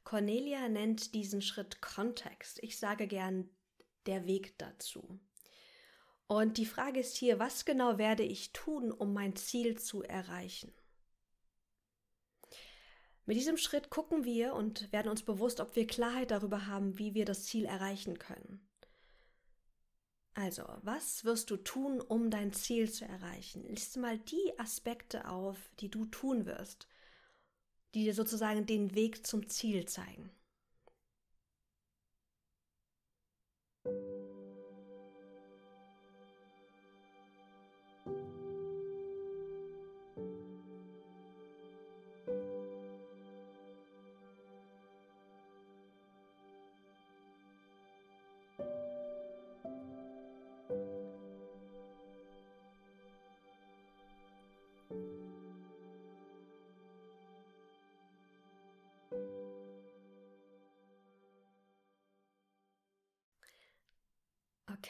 Cornelia 0.03 0.67
nennt 0.67 1.13
diesen 1.13 1.43
Schritt 1.43 1.79
Kontext. 1.79 2.57
Ich 2.63 2.79
sage 2.79 3.05
gern 3.05 3.47
der 4.07 4.25
Weg 4.25 4.57
dazu. 4.57 5.19
Und 6.25 6.57
die 6.57 6.65
Frage 6.65 6.99
ist 6.99 7.15
hier, 7.17 7.37
was 7.37 7.65
genau 7.65 7.99
werde 7.99 8.23
ich 8.23 8.51
tun, 8.51 8.91
um 8.91 9.13
mein 9.13 9.35
Ziel 9.35 9.77
zu 9.77 10.01
erreichen? 10.01 10.73
Mit 13.27 13.37
diesem 13.37 13.57
Schritt 13.57 13.91
gucken 13.91 14.25
wir 14.25 14.55
und 14.55 14.91
werden 14.91 15.09
uns 15.09 15.21
bewusst, 15.21 15.59
ob 15.59 15.75
wir 15.75 15.85
Klarheit 15.85 16.31
darüber 16.31 16.65
haben, 16.65 16.97
wie 16.97 17.13
wir 17.13 17.25
das 17.25 17.45
Ziel 17.45 17.65
erreichen 17.65 18.17
können. 18.17 18.67
Also, 20.35 20.63
was 20.81 21.25
wirst 21.25 21.51
du 21.51 21.57
tun, 21.57 22.01
um 22.01 22.31
dein 22.31 22.53
Ziel 22.53 22.91
zu 22.91 23.05
erreichen? 23.05 23.67
Liste 23.67 23.99
mal 23.99 24.17
die 24.17 24.57
Aspekte 24.57 25.27
auf, 25.29 25.57
die 25.79 25.89
du 25.89 26.05
tun 26.05 26.45
wirst, 26.45 26.87
die 27.93 28.03
dir 28.03 28.15
sozusagen 28.15 28.65
den 28.65 28.95
Weg 28.95 29.27
zum 29.27 29.47
Ziel 29.47 29.85
zeigen. 29.85 30.31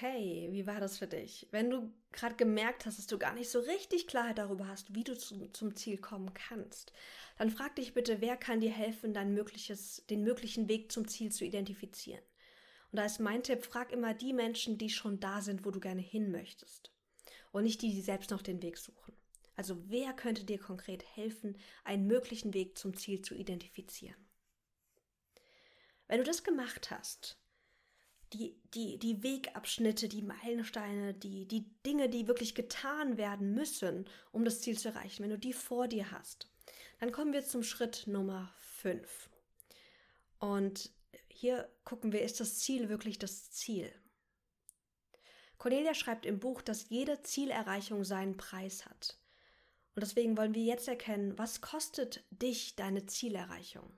Okay, 0.03 0.49
wie 0.51 0.67
war 0.67 0.81
das 0.81 0.97
für 0.97 1.07
dich? 1.07 1.47
Wenn 1.51 1.69
du 1.69 1.89
gerade 2.11 2.35
gemerkt 2.35 2.85
hast, 2.85 2.97
dass 2.97 3.07
du 3.07 3.17
gar 3.17 3.33
nicht 3.33 3.49
so 3.49 3.59
richtig 3.59 4.05
Klarheit 4.05 4.37
darüber 4.37 4.67
hast, 4.67 4.93
wie 4.93 5.05
du 5.05 5.17
zu, 5.17 5.49
zum 5.53 5.77
Ziel 5.77 5.97
kommen 5.97 6.33
kannst, 6.33 6.91
dann 7.37 7.49
frag 7.49 7.77
dich 7.77 7.93
bitte, 7.93 8.19
wer 8.19 8.35
kann 8.35 8.59
dir 8.59 8.71
helfen, 8.71 9.13
dein 9.13 9.33
mögliches, 9.33 10.05
den 10.09 10.23
möglichen 10.23 10.67
Weg 10.67 10.91
zum 10.91 11.07
Ziel 11.07 11.31
zu 11.31 11.45
identifizieren. 11.45 12.21
Und 12.91 12.97
da 12.97 13.05
ist 13.05 13.21
mein 13.21 13.43
Tipp, 13.43 13.63
frag 13.63 13.93
immer 13.93 14.13
die 14.13 14.33
Menschen, 14.33 14.77
die 14.77 14.89
schon 14.89 15.21
da 15.21 15.39
sind, 15.39 15.63
wo 15.63 15.71
du 15.71 15.79
gerne 15.79 16.01
hin 16.01 16.31
möchtest. 16.31 16.91
Und 17.53 17.63
nicht 17.63 17.81
die, 17.81 17.93
die 17.93 18.01
selbst 18.01 18.31
noch 18.31 18.41
den 18.41 18.61
Weg 18.61 18.79
suchen. 18.79 19.13
Also 19.55 19.89
wer 19.89 20.11
könnte 20.11 20.43
dir 20.43 20.59
konkret 20.59 21.05
helfen, 21.15 21.57
einen 21.85 22.07
möglichen 22.07 22.53
Weg 22.53 22.77
zum 22.77 22.93
Ziel 22.97 23.21
zu 23.21 23.35
identifizieren? 23.35 24.27
Wenn 26.09 26.17
du 26.17 26.25
das 26.25 26.43
gemacht 26.43 26.91
hast, 26.91 27.37
die, 28.33 28.59
die, 28.73 28.97
die 28.97 29.23
Wegabschnitte, 29.23 30.09
die 30.09 30.21
Meilensteine, 30.21 31.13
die, 31.13 31.47
die 31.47 31.65
Dinge, 31.85 32.09
die 32.09 32.27
wirklich 32.27 32.55
getan 32.55 33.17
werden 33.17 33.53
müssen, 33.53 34.09
um 34.31 34.43
das 34.45 34.61
Ziel 34.61 34.77
zu 34.77 34.89
erreichen, 34.89 35.23
wenn 35.23 35.29
du 35.29 35.37
die 35.37 35.53
vor 35.53 35.87
dir 35.87 36.11
hast, 36.11 36.49
dann 36.99 37.11
kommen 37.11 37.33
wir 37.33 37.45
zum 37.45 37.63
Schritt 37.63 38.07
Nummer 38.07 38.53
5. 38.59 39.29
Und 40.39 40.91
hier 41.29 41.69
gucken 41.83 42.11
wir, 42.11 42.21
ist 42.21 42.39
das 42.39 42.59
Ziel 42.59 42.89
wirklich 42.89 43.19
das 43.19 43.51
Ziel? 43.51 43.91
Cornelia 45.57 45.93
schreibt 45.93 46.25
im 46.25 46.39
Buch, 46.39 46.61
dass 46.61 46.89
jede 46.89 47.21
Zielerreichung 47.21 48.03
seinen 48.03 48.35
Preis 48.35 48.85
hat. 48.85 49.17
Und 49.95 50.01
deswegen 50.01 50.35
wollen 50.35 50.55
wir 50.55 50.63
jetzt 50.63 50.87
erkennen, 50.87 51.37
was 51.37 51.61
kostet 51.61 52.25
dich 52.31 52.75
deine 52.75 53.05
Zielerreichung? 53.05 53.97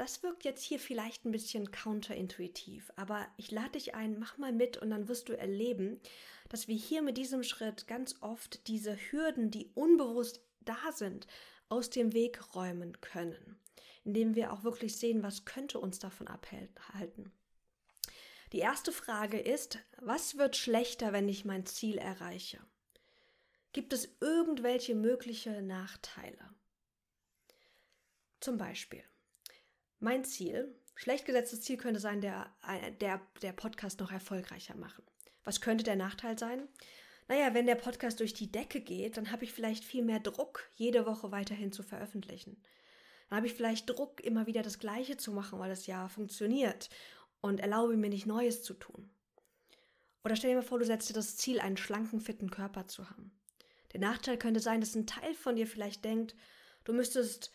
Das 0.00 0.22
wirkt 0.22 0.44
jetzt 0.44 0.62
hier 0.62 0.80
vielleicht 0.80 1.26
ein 1.26 1.30
bisschen 1.30 1.72
counterintuitiv, 1.72 2.90
aber 2.96 3.28
ich 3.36 3.50
lade 3.50 3.72
dich 3.72 3.94
ein, 3.94 4.18
mach 4.18 4.38
mal 4.38 4.50
mit 4.50 4.78
und 4.78 4.88
dann 4.88 5.08
wirst 5.08 5.28
du 5.28 5.36
erleben, 5.36 6.00
dass 6.48 6.68
wir 6.68 6.74
hier 6.74 7.02
mit 7.02 7.18
diesem 7.18 7.42
Schritt 7.42 7.86
ganz 7.86 8.14
oft 8.22 8.66
diese 8.66 8.96
Hürden, 8.96 9.50
die 9.50 9.70
unbewusst 9.74 10.40
da 10.60 10.90
sind, 10.94 11.26
aus 11.68 11.90
dem 11.90 12.14
Weg 12.14 12.54
räumen 12.54 12.98
können, 13.02 13.60
indem 14.02 14.34
wir 14.34 14.54
auch 14.54 14.64
wirklich 14.64 14.96
sehen, 14.96 15.22
was 15.22 15.44
könnte 15.44 15.78
uns 15.78 15.98
davon 15.98 16.28
abhalten. 16.28 17.30
Die 18.54 18.60
erste 18.60 18.92
Frage 18.92 19.38
ist, 19.38 19.80
was 19.98 20.38
wird 20.38 20.56
schlechter, 20.56 21.12
wenn 21.12 21.28
ich 21.28 21.44
mein 21.44 21.66
Ziel 21.66 21.98
erreiche? 21.98 22.64
Gibt 23.74 23.92
es 23.92 24.08
irgendwelche 24.20 24.94
mögliche 24.94 25.60
Nachteile? 25.60 26.54
Zum 28.40 28.56
Beispiel, 28.56 29.04
mein 30.00 30.24
Ziel, 30.24 30.74
schlecht 30.94 31.24
gesetztes 31.24 31.62
Ziel 31.62 31.76
könnte 31.76 32.00
sein, 32.00 32.20
der, 32.20 32.50
der, 33.00 33.20
der 33.42 33.52
Podcast 33.52 34.00
noch 34.00 34.10
erfolgreicher 34.10 34.76
machen. 34.76 35.04
Was 35.44 35.60
könnte 35.60 35.84
der 35.84 35.96
Nachteil 35.96 36.38
sein? 36.38 36.68
Naja, 37.28 37.54
wenn 37.54 37.66
der 37.66 37.76
Podcast 37.76 38.18
durch 38.18 38.34
die 38.34 38.50
Decke 38.50 38.80
geht, 38.80 39.16
dann 39.16 39.30
habe 39.30 39.44
ich 39.44 39.52
vielleicht 39.52 39.84
viel 39.84 40.02
mehr 40.02 40.18
Druck, 40.18 40.68
jede 40.74 41.06
Woche 41.06 41.30
weiterhin 41.30 41.70
zu 41.70 41.82
veröffentlichen. 41.82 42.60
Dann 43.28 43.36
habe 43.36 43.46
ich 43.46 43.54
vielleicht 43.54 43.88
Druck, 43.88 44.20
immer 44.24 44.46
wieder 44.46 44.62
das 44.62 44.80
Gleiche 44.80 45.16
zu 45.16 45.30
machen, 45.30 45.58
weil 45.60 45.70
das 45.70 45.86
ja 45.86 46.08
funktioniert 46.08 46.90
und 47.40 47.60
erlaube 47.60 47.96
mir 47.96 48.10
nicht 48.10 48.26
Neues 48.26 48.62
zu 48.62 48.74
tun. 48.74 49.10
Oder 50.24 50.36
stell 50.36 50.50
dir 50.50 50.56
mal 50.56 50.62
vor, 50.62 50.78
du 50.78 50.84
setzt 50.84 51.08
dir 51.08 51.14
das 51.14 51.36
Ziel, 51.36 51.60
einen 51.60 51.76
schlanken, 51.76 52.20
fitten 52.20 52.50
Körper 52.50 52.88
zu 52.88 53.08
haben. 53.08 53.32
Der 53.92 54.00
Nachteil 54.00 54.36
könnte 54.36 54.60
sein, 54.60 54.80
dass 54.80 54.94
ein 54.94 55.06
Teil 55.06 55.34
von 55.34 55.56
dir 55.56 55.66
vielleicht 55.66 56.04
denkt, 56.04 56.34
du 56.84 56.92
müsstest 56.92 57.52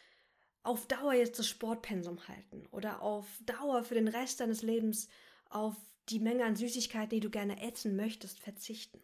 auf 0.65 0.87
Dauer 0.87 1.13
jetzt 1.13 1.39
das 1.39 1.47
Sportpensum 1.47 2.27
halten 2.27 2.67
oder 2.71 3.01
auf 3.01 3.27
Dauer 3.45 3.83
für 3.83 3.95
den 3.95 4.07
Rest 4.07 4.39
deines 4.39 4.61
Lebens 4.61 5.09
auf 5.49 5.75
die 6.09 6.19
Menge 6.19 6.45
an 6.45 6.55
Süßigkeiten, 6.55 7.09
die 7.09 7.19
du 7.19 7.29
gerne 7.29 7.61
essen 7.61 7.95
möchtest, 7.95 8.39
verzichten. 8.39 8.99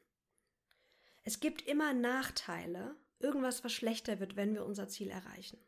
Es 1.24 1.40
gibt 1.40 1.62
immer 1.62 1.94
Nachteile, 1.94 2.96
irgendwas, 3.20 3.64
was 3.64 3.74
schlechter 3.74 4.20
wird, 4.20 4.36
wenn 4.36 4.54
wir 4.54 4.66
unser 4.66 4.88
Ziel 4.88 5.10
erreichen. 5.10 5.60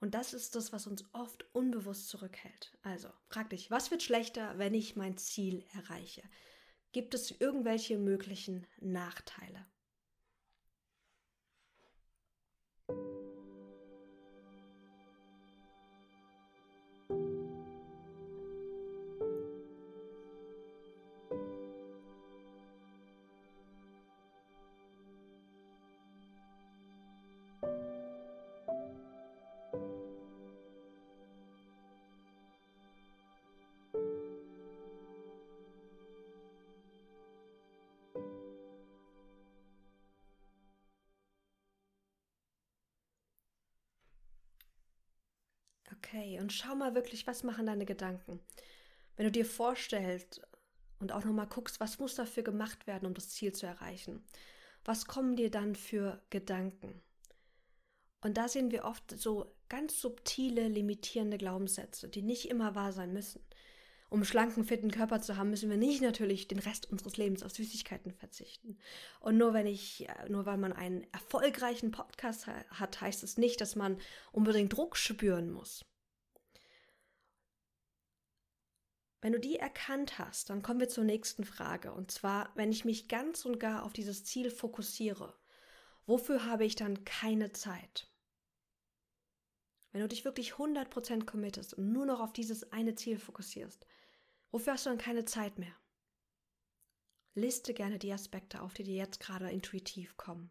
Und 0.00 0.14
das 0.14 0.32
ist 0.32 0.54
das, 0.54 0.72
was 0.72 0.86
uns 0.86 1.04
oft 1.12 1.44
unbewusst 1.54 2.08
zurückhält. 2.08 2.76
Also, 2.82 3.08
frag 3.28 3.50
dich, 3.50 3.70
was 3.70 3.90
wird 3.90 4.02
schlechter, 4.02 4.58
wenn 4.58 4.74
ich 4.74 4.96
mein 4.96 5.16
Ziel 5.16 5.64
erreiche? 5.72 6.22
Gibt 6.92 7.14
es 7.14 7.32
irgendwelche 7.32 7.98
möglichen 7.98 8.66
Nachteile? 8.80 9.66
Okay, 46.08 46.38
und 46.40 46.52
schau 46.54 46.74
mal 46.74 46.94
wirklich, 46.94 47.26
was 47.26 47.42
machen 47.42 47.66
deine 47.66 47.84
Gedanken? 47.84 48.40
Wenn 49.16 49.26
du 49.26 49.32
dir 49.32 49.44
vorstellst 49.44 50.40
und 51.00 51.12
auch 51.12 51.24
nochmal 51.24 51.48
guckst, 51.48 51.80
was 51.80 51.98
muss 51.98 52.14
dafür 52.14 52.42
gemacht 52.42 52.86
werden, 52.86 53.06
um 53.06 53.12
das 53.12 53.28
Ziel 53.28 53.52
zu 53.52 53.66
erreichen? 53.66 54.24
Was 54.84 55.06
kommen 55.06 55.36
dir 55.36 55.50
dann 55.50 55.74
für 55.74 56.22
Gedanken? 56.30 57.02
Und 58.22 58.38
da 58.38 58.48
sehen 58.48 58.70
wir 58.70 58.84
oft 58.84 59.18
so 59.18 59.54
ganz 59.68 60.00
subtile, 60.00 60.68
limitierende 60.68 61.36
Glaubenssätze, 61.36 62.08
die 62.08 62.22
nicht 62.22 62.48
immer 62.48 62.74
wahr 62.74 62.92
sein 62.92 63.12
müssen. 63.12 63.42
Um 64.08 64.24
schlanken, 64.24 64.64
fitten 64.64 64.90
Körper 64.90 65.20
zu 65.20 65.36
haben, 65.36 65.50
müssen 65.50 65.68
wir 65.68 65.76
nicht 65.76 66.00
natürlich 66.00 66.48
den 66.48 66.58
Rest 66.58 66.90
unseres 66.90 67.18
Lebens 67.18 67.42
auf 67.42 67.52
Süßigkeiten 67.52 68.12
verzichten. 68.12 68.78
Und 69.20 69.36
nur 69.36 69.52
wenn 69.52 69.66
ich, 69.66 70.08
äh, 70.08 70.28
nur 70.30 70.46
weil 70.46 70.56
man 70.56 70.72
einen 70.72 71.06
erfolgreichen 71.12 71.90
Podcast 71.90 72.46
hat, 72.46 73.00
heißt 73.02 73.22
es 73.22 73.36
nicht, 73.36 73.60
dass 73.60 73.76
man 73.76 73.98
unbedingt 74.32 74.72
Druck 74.72 74.96
spüren 74.96 75.50
muss. 75.50 75.84
Wenn 79.20 79.32
du 79.32 79.40
die 79.40 79.56
erkannt 79.56 80.18
hast, 80.18 80.48
dann 80.48 80.62
kommen 80.62 80.80
wir 80.80 80.88
zur 80.88 81.04
nächsten 81.04 81.44
Frage. 81.44 81.92
Und 81.92 82.10
zwar, 82.10 82.52
wenn 82.54 82.70
ich 82.70 82.84
mich 82.84 83.08
ganz 83.08 83.44
und 83.44 83.58
gar 83.58 83.82
auf 83.82 83.92
dieses 83.92 84.24
Ziel 84.24 84.50
fokussiere, 84.50 85.36
wofür 86.06 86.44
habe 86.44 86.64
ich 86.64 86.76
dann 86.76 87.04
keine 87.04 87.52
Zeit? 87.52 88.08
Wenn 89.90 90.02
du 90.02 90.08
dich 90.08 90.24
wirklich 90.24 90.52
100% 90.52 91.24
committest 91.24 91.74
und 91.74 91.92
nur 91.92 92.06
noch 92.06 92.20
auf 92.20 92.32
dieses 92.32 92.72
eine 92.72 92.94
Ziel 92.94 93.18
fokussierst, 93.18 93.86
wofür 94.52 94.74
hast 94.74 94.86
du 94.86 94.90
dann 94.90 94.98
keine 94.98 95.24
Zeit 95.24 95.58
mehr? 95.58 95.74
Liste 97.34 97.74
gerne 97.74 97.98
die 97.98 98.12
Aspekte 98.12 98.60
auf, 98.62 98.74
die 98.74 98.84
dir 98.84 98.96
jetzt 98.96 99.20
gerade 99.20 99.50
intuitiv 99.50 100.16
kommen. 100.16 100.50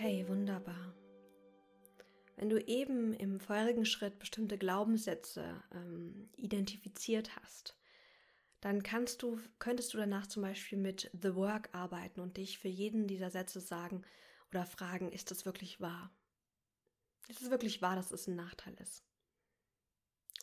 Okay, 0.00 0.26
wunderbar. 0.28 0.94
Wenn 2.36 2.48
du 2.48 2.58
eben 2.66 3.12
im 3.12 3.38
vorherigen 3.38 3.84
Schritt 3.84 4.18
bestimmte 4.18 4.56
Glaubenssätze 4.56 5.62
ähm, 5.74 6.30
identifiziert 6.36 7.36
hast, 7.36 7.76
dann 8.62 8.82
kannst 8.82 9.22
du, 9.22 9.38
könntest 9.58 9.92
du 9.92 9.98
danach 9.98 10.26
zum 10.26 10.42
Beispiel 10.42 10.78
mit 10.78 11.10
The 11.12 11.34
Work 11.34 11.68
arbeiten 11.72 12.20
und 12.20 12.38
dich 12.38 12.58
für 12.58 12.68
jeden 12.68 13.08
dieser 13.08 13.28
Sätze 13.28 13.60
sagen 13.60 14.02
oder 14.48 14.64
fragen, 14.64 15.12
ist 15.12 15.30
das 15.30 15.44
wirklich 15.44 15.82
wahr? 15.82 16.10
Ist 17.28 17.42
es 17.42 17.50
wirklich 17.50 17.82
wahr, 17.82 17.94
dass 17.94 18.10
es 18.10 18.26
ein 18.26 18.36
Nachteil 18.36 18.72
ist? 18.80 19.04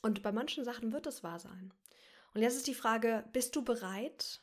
Und 0.03 0.21
bei 0.21 0.31
manchen 0.31 0.65
Sachen 0.65 0.91
wird 0.93 1.07
es 1.07 1.23
wahr 1.23 1.39
sein. 1.39 1.73
Und 2.35 2.43
jetzt 2.43 2.57
ist 2.57 2.67
die 2.67 2.75
Frage, 2.75 3.27
bist 3.33 3.55
du 3.55 3.63
bereit, 3.63 4.39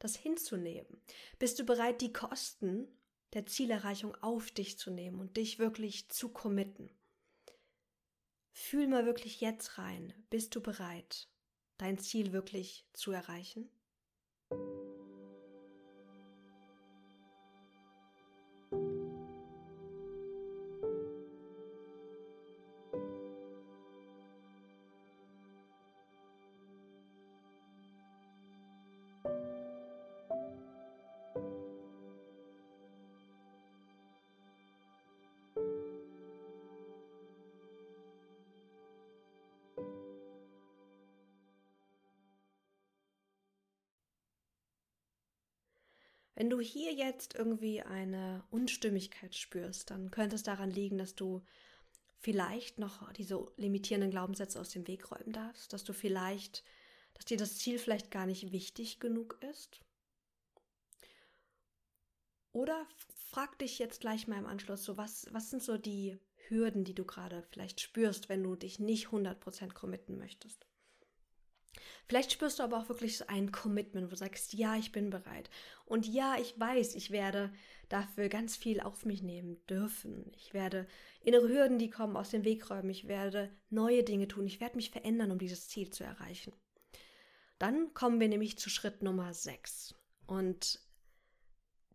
das 0.00 0.16
hinzunehmen? 0.16 1.00
Bist 1.38 1.60
du 1.60 1.64
bereit, 1.64 2.00
die 2.00 2.12
Kosten 2.12 2.88
der 3.34 3.46
Zielerreichung 3.46 4.14
auf 4.22 4.50
dich 4.50 4.78
zu 4.78 4.90
nehmen 4.90 5.20
und 5.20 5.36
dich 5.36 5.58
wirklich 5.58 6.08
zu 6.08 6.28
committen. 6.30 6.90
Fühl 8.52 8.86
mal 8.86 9.04
wirklich 9.04 9.40
jetzt 9.40 9.78
rein. 9.78 10.14
Bist 10.30 10.54
du 10.54 10.60
bereit, 10.60 11.28
dein 11.76 11.98
Ziel 11.98 12.32
wirklich 12.32 12.86
zu 12.92 13.10
erreichen? 13.10 13.68
Wenn 46.44 46.50
du 46.50 46.60
hier 46.60 46.92
jetzt 46.92 47.36
irgendwie 47.36 47.80
eine 47.80 48.44
Unstimmigkeit 48.50 49.34
spürst, 49.34 49.88
dann 49.88 50.10
könnte 50.10 50.36
es 50.36 50.42
daran 50.42 50.70
liegen, 50.70 50.98
dass 50.98 51.14
du 51.14 51.40
vielleicht 52.18 52.78
noch 52.78 53.10
diese 53.14 53.50
limitierenden 53.56 54.10
Glaubenssätze 54.10 54.60
aus 54.60 54.68
dem 54.68 54.86
Weg 54.86 55.10
räumen 55.10 55.32
darfst, 55.32 55.72
dass 55.72 55.84
du 55.84 55.94
vielleicht, 55.94 56.62
dass 57.14 57.24
dir 57.24 57.38
das 57.38 57.56
Ziel 57.56 57.78
vielleicht 57.78 58.10
gar 58.10 58.26
nicht 58.26 58.52
wichtig 58.52 59.00
genug 59.00 59.38
ist. 59.40 59.80
Oder 62.52 62.86
frag 63.30 63.58
dich 63.58 63.78
jetzt 63.78 64.02
gleich 64.02 64.28
mal 64.28 64.38
im 64.38 64.44
Anschluss 64.44 64.84
so, 64.84 64.98
was, 64.98 65.26
was 65.32 65.48
sind 65.48 65.62
so 65.62 65.78
die 65.78 66.18
Hürden, 66.48 66.84
die 66.84 66.94
du 66.94 67.06
gerade 67.06 67.42
vielleicht 67.52 67.80
spürst, 67.80 68.28
wenn 68.28 68.42
du 68.42 68.54
dich 68.54 68.78
nicht 68.78 69.06
100% 69.06 69.72
committen 69.72 70.18
möchtest? 70.18 70.66
Vielleicht 72.06 72.32
spürst 72.32 72.58
du 72.58 72.62
aber 72.62 72.78
auch 72.78 72.88
wirklich 72.88 73.28
ein 73.28 73.52
Commitment, 73.52 74.06
wo 74.06 74.10
du 74.10 74.16
sagst, 74.16 74.52
ja, 74.54 74.76
ich 74.76 74.92
bin 74.92 75.10
bereit. 75.10 75.50
Und 75.86 76.06
ja, 76.06 76.36
ich 76.40 76.58
weiß, 76.58 76.94
ich 76.94 77.10
werde 77.10 77.52
dafür 77.88 78.28
ganz 78.28 78.56
viel 78.56 78.80
auf 78.80 79.04
mich 79.04 79.22
nehmen 79.22 79.64
dürfen. 79.66 80.30
Ich 80.36 80.54
werde 80.54 80.86
innere 81.20 81.48
Hürden, 81.48 81.78
die 81.78 81.90
kommen, 81.90 82.16
aus 82.16 82.30
dem 82.30 82.44
Weg 82.44 82.70
räumen. 82.70 82.90
Ich 82.90 83.08
werde 83.08 83.50
neue 83.70 84.02
Dinge 84.02 84.28
tun. 84.28 84.46
Ich 84.46 84.60
werde 84.60 84.76
mich 84.76 84.90
verändern, 84.90 85.30
um 85.30 85.38
dieses 85.38 85.68
Ziel 85.68 85.90
zu 85.90 86.04
erreichen. 86.04 86.52
Dann 87.58 87.94
kommen 87.94 88.20
wir 88.20 88.28
nämlich 88.28 88.58
zu 88.58 88.70
Schritt 88.70 89.02
Nummer 89.02 89.32
6. 89.32 89.94
Und 90.26 90.80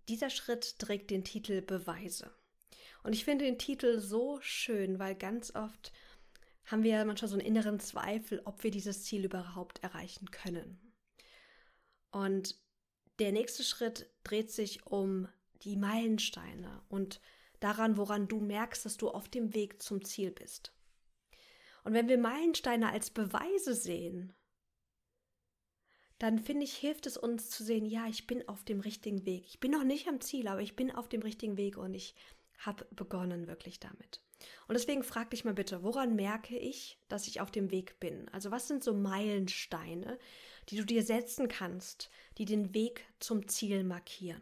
dieser 0.08 0.30
Schritt 0.30 0.80
trägt 0.80 1.12
den 1.12 1.24
Titel 1.24 1.62
Beweise. 1.62 2.32
Und 3.04 3.14
ich 3.14 3.26
finde 3.26 3.46
den 3.46 3.58
Titel 3.58 4.00
so 4.00 4.40
schön, 4.42 5.00
weil 5.00 5.16
ganz 5.16 5.56
oft 5.56 5.92
haben 6.70 6.84
wir 6.84 7.04
manchmal 7.04 7.30
so 7.30 7.36
einen 7.36 7.46
inneren 7.46 7.80
Zweifel, 7.80 8.42
ob 8.46 8.64
wir 8.64 8.70
dieses 8.70 9.04
Ziel 9.04 9.26
überhaupt 9.26 9.82
erreichen 9.84 10.30
können. 10.30 10.94
Und 12.12 12.56
der 13.18 13.32
nächste 13.32 13.64
Schritt 13.64 14.10
dreht 14.24 14.52
sich 14.52 14.86
um 14.86 15.28
die 15.64 15.76
Meilensteine 15.76 16.84
und 16.88 17.20
daran, 17.60 17.98
woran 17.98 18.28
du 18.28 18.40
merkst, 18.40 18.86
dass 18.86 18.98
du 18.98 19.10
auf 19.10 19.28
dem 19.30 19.54
Weg 19.54 19.82
zum 19.82 20.06
Ziel 20.06 20.32
bist. 20.32 20.74
Und 21.84 21.94
wenn 21.94 22.08
wir 22.08 22.18
Meilensteine 22.18 22.92
als 22.92 23.10
Beweise 23.10 23.74
sehen, 23.74 24.36
dann 26.20 26.38
finde 26.38 26.66
ich, 26.66 26.76
hilft 26.76 27.08
es 27.08 27.18
uns 27.18 27.50
zu 27.50 27.64
sehen, 27.64 27.86
ja, 27.86 28.08
ich 28.08 28.28
bin 28.28 28.48
auf 28.48 28.64
dem 28.64 28.82
richtigen 28.82 29.26
Weg. 29.26 29.46
Ich 29.48 29.60
bin 29.60 29.72
noch 29.72 29.84
nicht 29.84 30.08
am 30.08 30.22
Ziel, 30.22 30.48
aber 30.48 30.62
ich 30.62 30.76
bin 30.76 30.92
auf 30.92 31.10
dem 31.10 31.22
richtigen 31.22 31.58
Weg 31.58 31.78
und 31.78 31.94
ich 31.94 32.14
habe 32.60 32.86
begonnen 32.92 33.48
wirklich 33.48 33.80
damit. 33.80 34.22
Und 34.68 34.76
deswegen 34.76 35.04
frag 35.04 35.30
dich 35.32 35.46
mal 35.46 35.54
bitte, 35.54 35.84
woran 35.84 36.16
merke 36.16 36.58
ich, 36.58 36.98
dass 37.08 37.28
ich 37.28 37.42
auf 37.42 37.52
dem 37.52 37.72
Weg 37.72 38.00
bin? 38.00 38.30
Also 38.30 38.52
was 38.52 38.68
sind 38.68 38.84
so 38.84 38.94
Meilensteine, 38.94 40.18
die 40.70 40.78
du 40.78 40.86
dir 40.86 41.04
setzen 41.04 41.48
kannst, 41.48 42.10
die 42.38 42.46
den 42.46 42.74
Weg 42.74 43.06
zum 43.20 43.48
Ziel 43.48 43.84
markieren? 43.84 44.42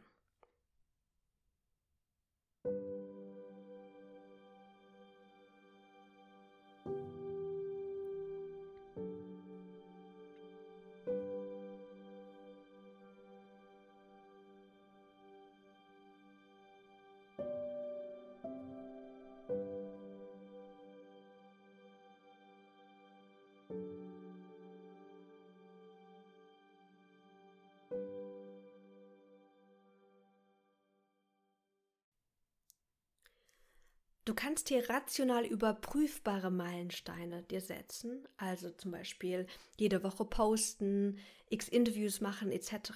Du 34.28 34.34
kannst 34.34 34.68
hier 34.68 34.90
rational 34.90 35.46
überprüfbare 35.46 36.52
Meilensteine 36.52 37.44
dir 37.44 37.62
setzen, 37.62 38.28
also 38.36 38.70
zum 38.72 38.92
Beispiel 38.92 39.48
jede 39.78 40.04
Woche 40.04 40.26
posten, 40.26 41.18
x 41.50 41.70
Interviews 41.70 42.20
machen 42.20 42.52
etc. 42.52 42.92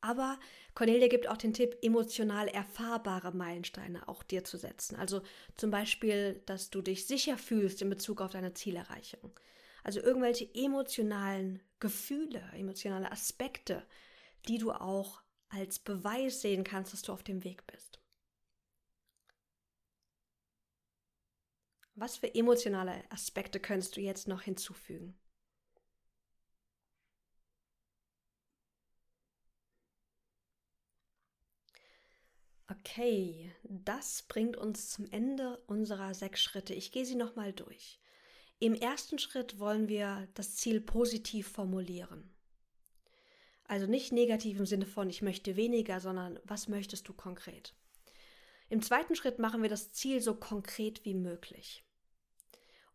Aber 0.00 0.36
Cornelia 0.74 1.06
gibt 1.06 1.28
auch 1.28 1.36
den 1.36 1.52
Tipp, 1.52 1.78
emotional 1.80 2.48
erfahrbare 2.48 3.30
Meilensteine 3.30 4.08
auch 4.08 4.24
dir 4.24 4.42
zu 4.42 4.56
setzen. 4.56 4.96
Also 4.96 5.22
zum 5.56 5.70
Beispiel, 5.70 6.42
dass 6.46 6.70
du 6.70 6.82
dich 6.82 7.06
sicher 7.06 7.38
fühlst 7.38 7.80
in 7.80 7.88
Bezug 7.88 8.20
auf 8.20 8.32
deine 8.32 8.52
Zielerreichung. 8.54 9.30
Also 9.84 10.00
irgendwelche 10.00 10.52
emotionalen, 10.56 11.62
Gefühle, 11.78 12.42
emotionale 12.52 13.12
Aspekte, 13.12 13.86
die 14.48 14.58
du 14.58 14.72
auch 14.72 15.22
als 15.50 15.78
Beweis 15.78 16.40
sehen 16.40 16.64
kannst, 16.64 16.92
dass 16.92 17.02
du 17.02 17.12
auf 17.12 17.22
dem 17.22 17.44
Weg 17.44 17.64
bist. 17.68 18.00
Was 21.96 22.16
für 22.16 22.34
emotionale 22.34 23.04
Aspekte 23.10 23.60
könntest 23.60 23.96
du 23.96 24.00
jetzt 24.00 24.26
noch 24.26 24.42
hinzufügen? 24.42 25.16
Okay, 32.68 33.52
das 33.62 34.22
bringt 34.22 34.56
uns 34.56 34.90
zum 34.90 35.06
Ende 35.10 35.58
unserer 35.66 36.14
sechs 36.14 36.42
Schritte. 36.42 36.74
Ich 36.74 36.90
gehe 36.92 37.04
sie 37.04 37.14
nochmal 37.14 37.52
durch. 37.52 38.00
Im 38.58 38.74
ersten 38.74 39.18
Schritt 39.18 39.58
wollen 39.58 39.88
wir 39.88 40.26
das 40.34 40.56
Ziel 40.56 40.80
positiv 40.80 41.48
formulieren. 41.48 42.34
Also 43.64 43.86
nicht 43.86 44.12
negativ 44.12 44.58
im 44.58 44.66
Sinne 44.66 44.86
von 44.86 45.08
ich 45.10 45.22
möchte 45.22 45.56
weniger, 45.56 46.00
sondern 46.00 46.40
was 46.44 46.68
möchtest 46.68 47.08
du 47.08 47.12
konkret? 47.12 47.74
Im 48.74 48.82
zweiten 48.82 49.14
Schritt 49.14 49.38
machen 49.38 49.62
wir 49.62 49.68
das 49.68 49.92
Ziel 49.92 50.20
so 50.20 50.34
konkret 50.34 51.04
wie 51.04 51.14
möglich 51.14 51.84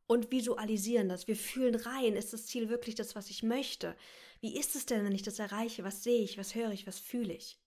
und 0.08 0.30
visualisieren 0.30 1.08
das. 1.08 1.30
Wir 1.30 1.38
fühlen 1.38 1.76
rein, 1.76 2.18
ist 2.18 2.34
das 2.34 2.48
Ziel 2.48 2.68
wirklich 2.68 2.96
das, 2.96 3.16
was 3.16 3.30
ich 3.30 3.44
möchte? 3.44 3.96
Wie 4.42 4.60
ist 4.60 4.76
es 4.76 4.86
denn, 4.86 5.06
wenn 5.06 5.16
ich 5.16 5.22
das 5.22 5.40
erreiche? 5.40 5.86
Was 5.86 6.04
sehe 6.04 6.22
ich? 6.22 6.38
Was 6.38 6.54
höre 6.54 6.72
ich? 6.72 6.86
Was 6.86 7.00
fühle 7.00 7.34
ich? 7.34 7.62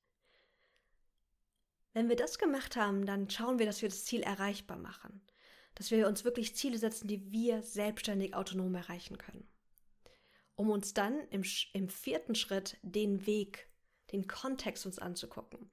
Wenn 1.95 2.11
wir 2.11 2.17
das 2.17 2.39
gemacht 2.39 2.77
haben, 2.77 3.07
dann 3.07 3.31
schauen 3.31 3.59
wir, 3.59 3.65
dass 3.65 3.81
wir 3.81 3.89
das 3.89 4.05
Ziel 4.05 4.21
erreichbar 4.21 4.77
machen. 4.77 5.23
Dass 5.75 5.91
wir 5.91 6.07
uns 6.07 6.23
wirklich 6.23 6.55
Ziele 6.55 6.77
setzen, 6.77 7.09
die 7.09 7.33
wir 7.33 7.63
selbstständig 7.63 8.35
autonom 8.35 8.75
erreichen 8.75 9.17
können. 9.17 9.49
Um 10.55 10.69
uns 10.69 10.93
dann 10.93 11.19
im, 11.31 11.45
im 11.73 11.89
vierten 11.89 12.35
Schritt 12.35 12.77
den 12.83 13.25
Weg, 13.25 13.71
den 14.13 14.27
Kontext 14.27 14.85
uns 14.85 14.99
anzugucken. 14.99 15.71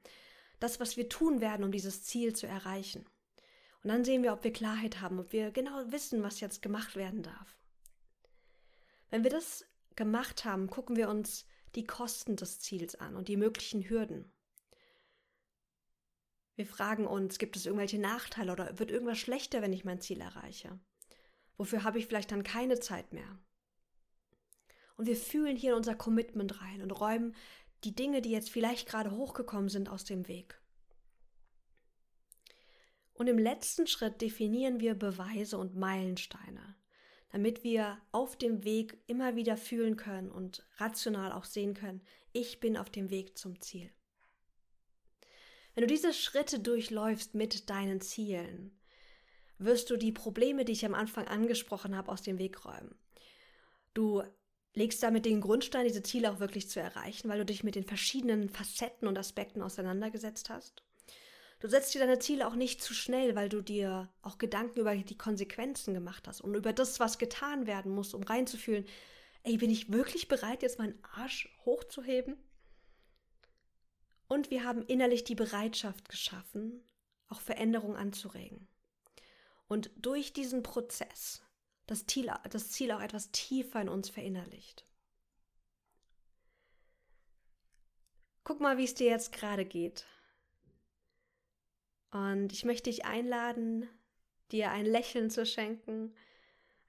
Das, 0.60 0.80
was 0.80 0.98
wir 0.98 1.10
tun 1.10 1.42
werden, 1.42 1.64
um 1.64 1.72
dieses 1.72 2.04
Ziel 2.04 2.36
zu 2.36 2.48
erreichen. 2.48 3.06
Und 3.84 3.90
dann 3.90 4.04
sehen 4.04 4.24
wir, 4.24 4.34
ob 4.34 4.44
wir 4.44 4.52
Klarheit 4.52 5.00
haben, 5.00 5.20
ob 5.20 5.32
wir 5.32 5.52
genau 5.52 5.92
wissen, 5.92 6.22
was 6.22 6.42
jetzt 6.42 6.62
gemacht 6.62 6.96
werden 6.96 7.24
darf. 7.24 7.58
Wenn 9.10 9.24
wir 9.24 9.32
das 9.32 9.66
gemacht 9.96 10.46
haben, 10.46 10.70
gucken 10.70 10.96
wir 10.96 11.10
uns 11.10 11.46
die 11.76 11.86
Kosten 11.86 12.36
des 12.36 12.60
Ziels 12.60 12.96
an 12.96 13.16
und 13.16 13.28
die 13.28 13.38
möglichen 13.38 13.88
Hürden. 13.88 14.32
Wir 16.56 16.66
fragen 16.66 17.08
uns, 17.08 17.40
gibt 17.40 17.56
es 17.56 17.66
irgendwelche 17.66 18.00
Nachteile 18.00 18.52
oder 18.52 18.80
wird 18.80 18.92
irgendwas 18.92 19.18
schlechter, 19.18 19.62
wenn 19.62 19.72
ich 19.72 19.86
mein 19.86 20.02
Ziel 20.02 20.20
erreiche? 20.20 20.78
Wofür 21.58 21.84
habe 21.84 22.00
ich 22.00 22.08
vielleicht 22.08 22.32
dann 22.32 22.44
keine 22.44 22.80
Zeit 22.80 23.14
mehr? 23.14 23.40
Und 24.98 25.06
wir 25.06 25.16
fühlen 25.16 25.56
hier 25.56 25.72
in 25.72 25.78
unser 25.78 25.96
Commitment 25.96 26.62
rein 26.62 26.82
und 26.82 26.92
räumen 26.92 27.34
die 27.84 27.96
Dinge, 27.96 28.22
die 28.22 28.32
jetzt 28.32 28.50
vielleicht 28.50 28.88
gerade 28.88 29.12
hochgekommen 29.12 29.70
sind, 29.70 29.90
aus 29.90 30.04
dem 30.04 30.28
Weg. 30.28 30.60
Und 33.14 33.28
im 33.28 33.38
letzten 33.38 33.88
Schritt 33.88 34.22
definieren 34.22 34.80
wir 34.80 34.96
Beweise 34.96 35.58
und 35.58 35.76
Meilensteine, 35.76 36.76
damit 37.32 37.64
wir 37.64 38.00
auf 38.12 38.38
dem 38.38 38.64
Weg 38.64 38.98
immer 39.08 39.36
wieder 39.36 39.58
fühlen 39.58 39.98
können 39.98 40.32
und 40.32 40.66
rational 40.78 41.32
auch 41.32 41.44
sehen 41.44 41.74
können, 41.74 42.02
ich 42.32 42.60
bin 42.60 42.78
auf 42.78 42.90
dem 42.90 43.10
Weg 43.10 43.38
zum 43.38 43.60
Ziel. 43.60 43.92
Wenn 45.76 45.82
du 45.82 45.88
diese 45.88 46.14
Schritte 46.14 46.60
durchläufst 46.60 47.36
mit 47.36 47.70
deinen 47.70 48.02
Zielen, 48.02 48.78
wirst 49.58 49.90
du 49.90 49.98
die 49.98 50.12
Probleme, 50.12 50.66
die 50.66 50.72
ich 50.72 50.86
am 50.86 50.96
Anfang 50.96 51.28
angesprochen 51.28 51.96
habe, 51.96 52.12
aus 52.12 52.22
dem 52.22 52.38
Weg 52.38 52.66
räumen. 52.66 52.96
Du 53.94 54.24
legst 54.74 55.02
damit 55.04 55.26
den 55.26 55.42
Grundstein, 55.42 55.86
diese 55.86 56.04
Ziele 56.04 56.32
auch 56.32 56.40
wirklich 56.40 56.70
zu 56.70 56.80
erreichen, 56.80 57.30
weil 57.30 57.40
du 57.40 57.46
dich 57.46 57.64
mit 57.64 57.76
den 57.76 57.86
verschiedenen 57.86 58.50
Facetten 58.50 59.08
und 59.08 59.18
Aspekten 59.18 59.62
auseinandergesetzt 59.62 60.50
hast. 60.50 60.84
Du 61.60 61.68
setzt 61.68 61.94
dir 61.94 62.00
deine 62.00 62.20
Ziele 62.20 62.48
auch 62.48 62.56
nicht 62.56 62.82
zu 62.82 62.94
schnell, 62.94 63.36
weil 63.36 63.50
du 63.50 63.62
dir 63.62 64.10
auch 64.22 64.38
Gedanken 64.38 64.80
über 64.80 64.96
die 64.96 65.18
Konsequenzen 65.18 65.94
gemacht 65.94 66.28
hast 66.28 66.40
und 66.40 66.56
über 66.56 66.72
das, 66.72 67.00
was 67.00 67.18
getan 67.18 67.68
werden 67.68 67.92
muss, 67.92 68.14
um 68.14 68.24
reinzufühlen, 68.24 68.86
ey, 69.44 69.58
bin 69.58 69.70
ich 69.70 69.92
wirklich 69.92 70.28
bereit, 70.30 70.62
jetzt 70.62 70.80
meinen 70.80 70.98
Arsch 71.04 71.50
hochzuheben? 71.66 72.38
Und 74.28 74.52
wir 74.52 74.64
haben 74.64 74.84
innerlich 74.84 75.24
die 75.24 75.36
Bereitschaft 75.36 76.08
geschaffen, 76.08 76.86
auch 77.28 77.42
Veränderung 77.42 77.98
anzuregen. 77.98 78.68
Und 79.68 79.92
durch 79.98 80.34
diesen 80.34 80.64
Prozess 80.64 81.42
das 81.90 82.06
Ziel, 82.06 82.32
das 82.52 82.70
Ziel 82.70 82.92
auch 82.92 83.02
etwas 83.02 83.32
tiefer 83.32 83.82
in 83.82 83.90
uns 83.90 84.10
verinnerlicht. 84.10 84.86
Guck 88.44 88.60
mal, 88.60 88.78
wie 88.78 88.84
es 88.84 88.94
dir 88.94 89.08
jetzt 89.08 89.32
gerade 89.32 89.66
geht. 89.66 90.06
Und 92.12 92.54
ich 92.54 92.64
möchte 92.64 92.90
dich 92.90 93.06
einladen, 93.06 93.88
dir 94.52 94.72
ein 94.72 94.86
Lächeln 94.86 95.30
zu 95.30 95.46
schenken, 95.46 96.14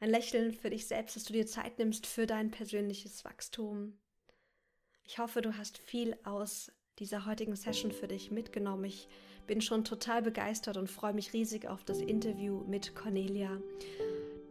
ein 0.00 0.10
Lächeln 0.10 0.52
für 0.52 0.70
dich 0.70 0.86
selbst, 0.86 1.16
dass 1.16 1.24
du 1.24 1.32
dir 1.32 1.46
Zeit 1.46 1.78
nimmst 1.78 2.06
für 2.06 2.26
dein 2.26 2.50
persönliches 2.50 3.24
Wachstum. 3.24 3.98
Ich 5.04 5.18
hoffe, 5.18 5.42
du 5.42 5.56
hast 5.56 5.78
viel 5.78 6.16
aus 6.24 6.72
dieser 6.98 7.26
heutigen 7.26 7.56
Session 7.56 7.90
für 7.90 8.08
dich 8.08 8.30
mitgenommen. 8.30 8.84
Ich 8.84 9.08
bin 9.46 9.60
schon 9.62 9.84
total 9.84 10.22
begeistert 10.22 10.76
und 10.76 10.90
freue 10.90 11.14
mich 11.14 11.32
riesig 11.32 11.66
auf 11.66 11.84
das 11.84 12.00
Interview 12.00 12.60
mit 12.66 12.94
Cornelia. 12.94 13.60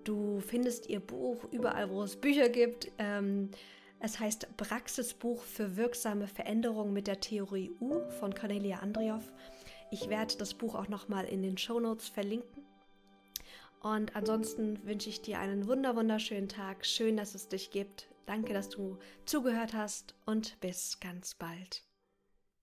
Du 0.09 0.39
findest 0.39 0.89
ihr 0.89 1.01
Buch 1.01 1.37
überall, 1.51 1.91
wo 1.91 2.01
es 2.01 2.15
Bücher 2.15 2.49
gibt. 2.49 2.91
Ähm, 2.97 3.51
es 3.99 4.19
heißt 4.19 4.57
Praxisbuch 4.57 5.43
für 5.43 5.77
wirksame 5.77 6.25
Veränderung 6.25 6.93
mit 6.93 7.05
der 7.05 7.19
Theorie 7.19 7.69
U 7.79 8.09
von 8.19 8.33
Cornelia 8.33 8.79
Andrioff. 8.79 9.31
Ich 9.91 10.09
werde 10.09 10.35
das 10.37 10.55
Buch 10.55 10.73
auch 10.73 10.87
nochmal 10.87 11.25
in 11.25 11.43
den 11.43 11.59
Show 11.59 11.79
Notes 11.79 12.07
verlinken. 12.07 12.65
Und 13.81 14.15
ansonsten 14.15 14.83
wünsche 14.83 15.09
ich 15.09 15.21
dir 15.21 15.37
einen 15.37 15.67
wunder 15.67 15.95
wunderschönen 15.95 16.49
Tag. 16.49 16.87
Schön, 16.87 17.15
dass 17.15 17.35
es 17.35 17.47
dich 17.47 17.69
gibt. 17.69 18.07
Danke, 18.25 18.55
dass 18.55 18.69
du 18.69 18.97
zugehört 19.25 19.75
hast 19.75 20.15
und 20.25 20.59
bis 20.59 20.99
ganz 20.99 21.35
bald. 21.35 21.88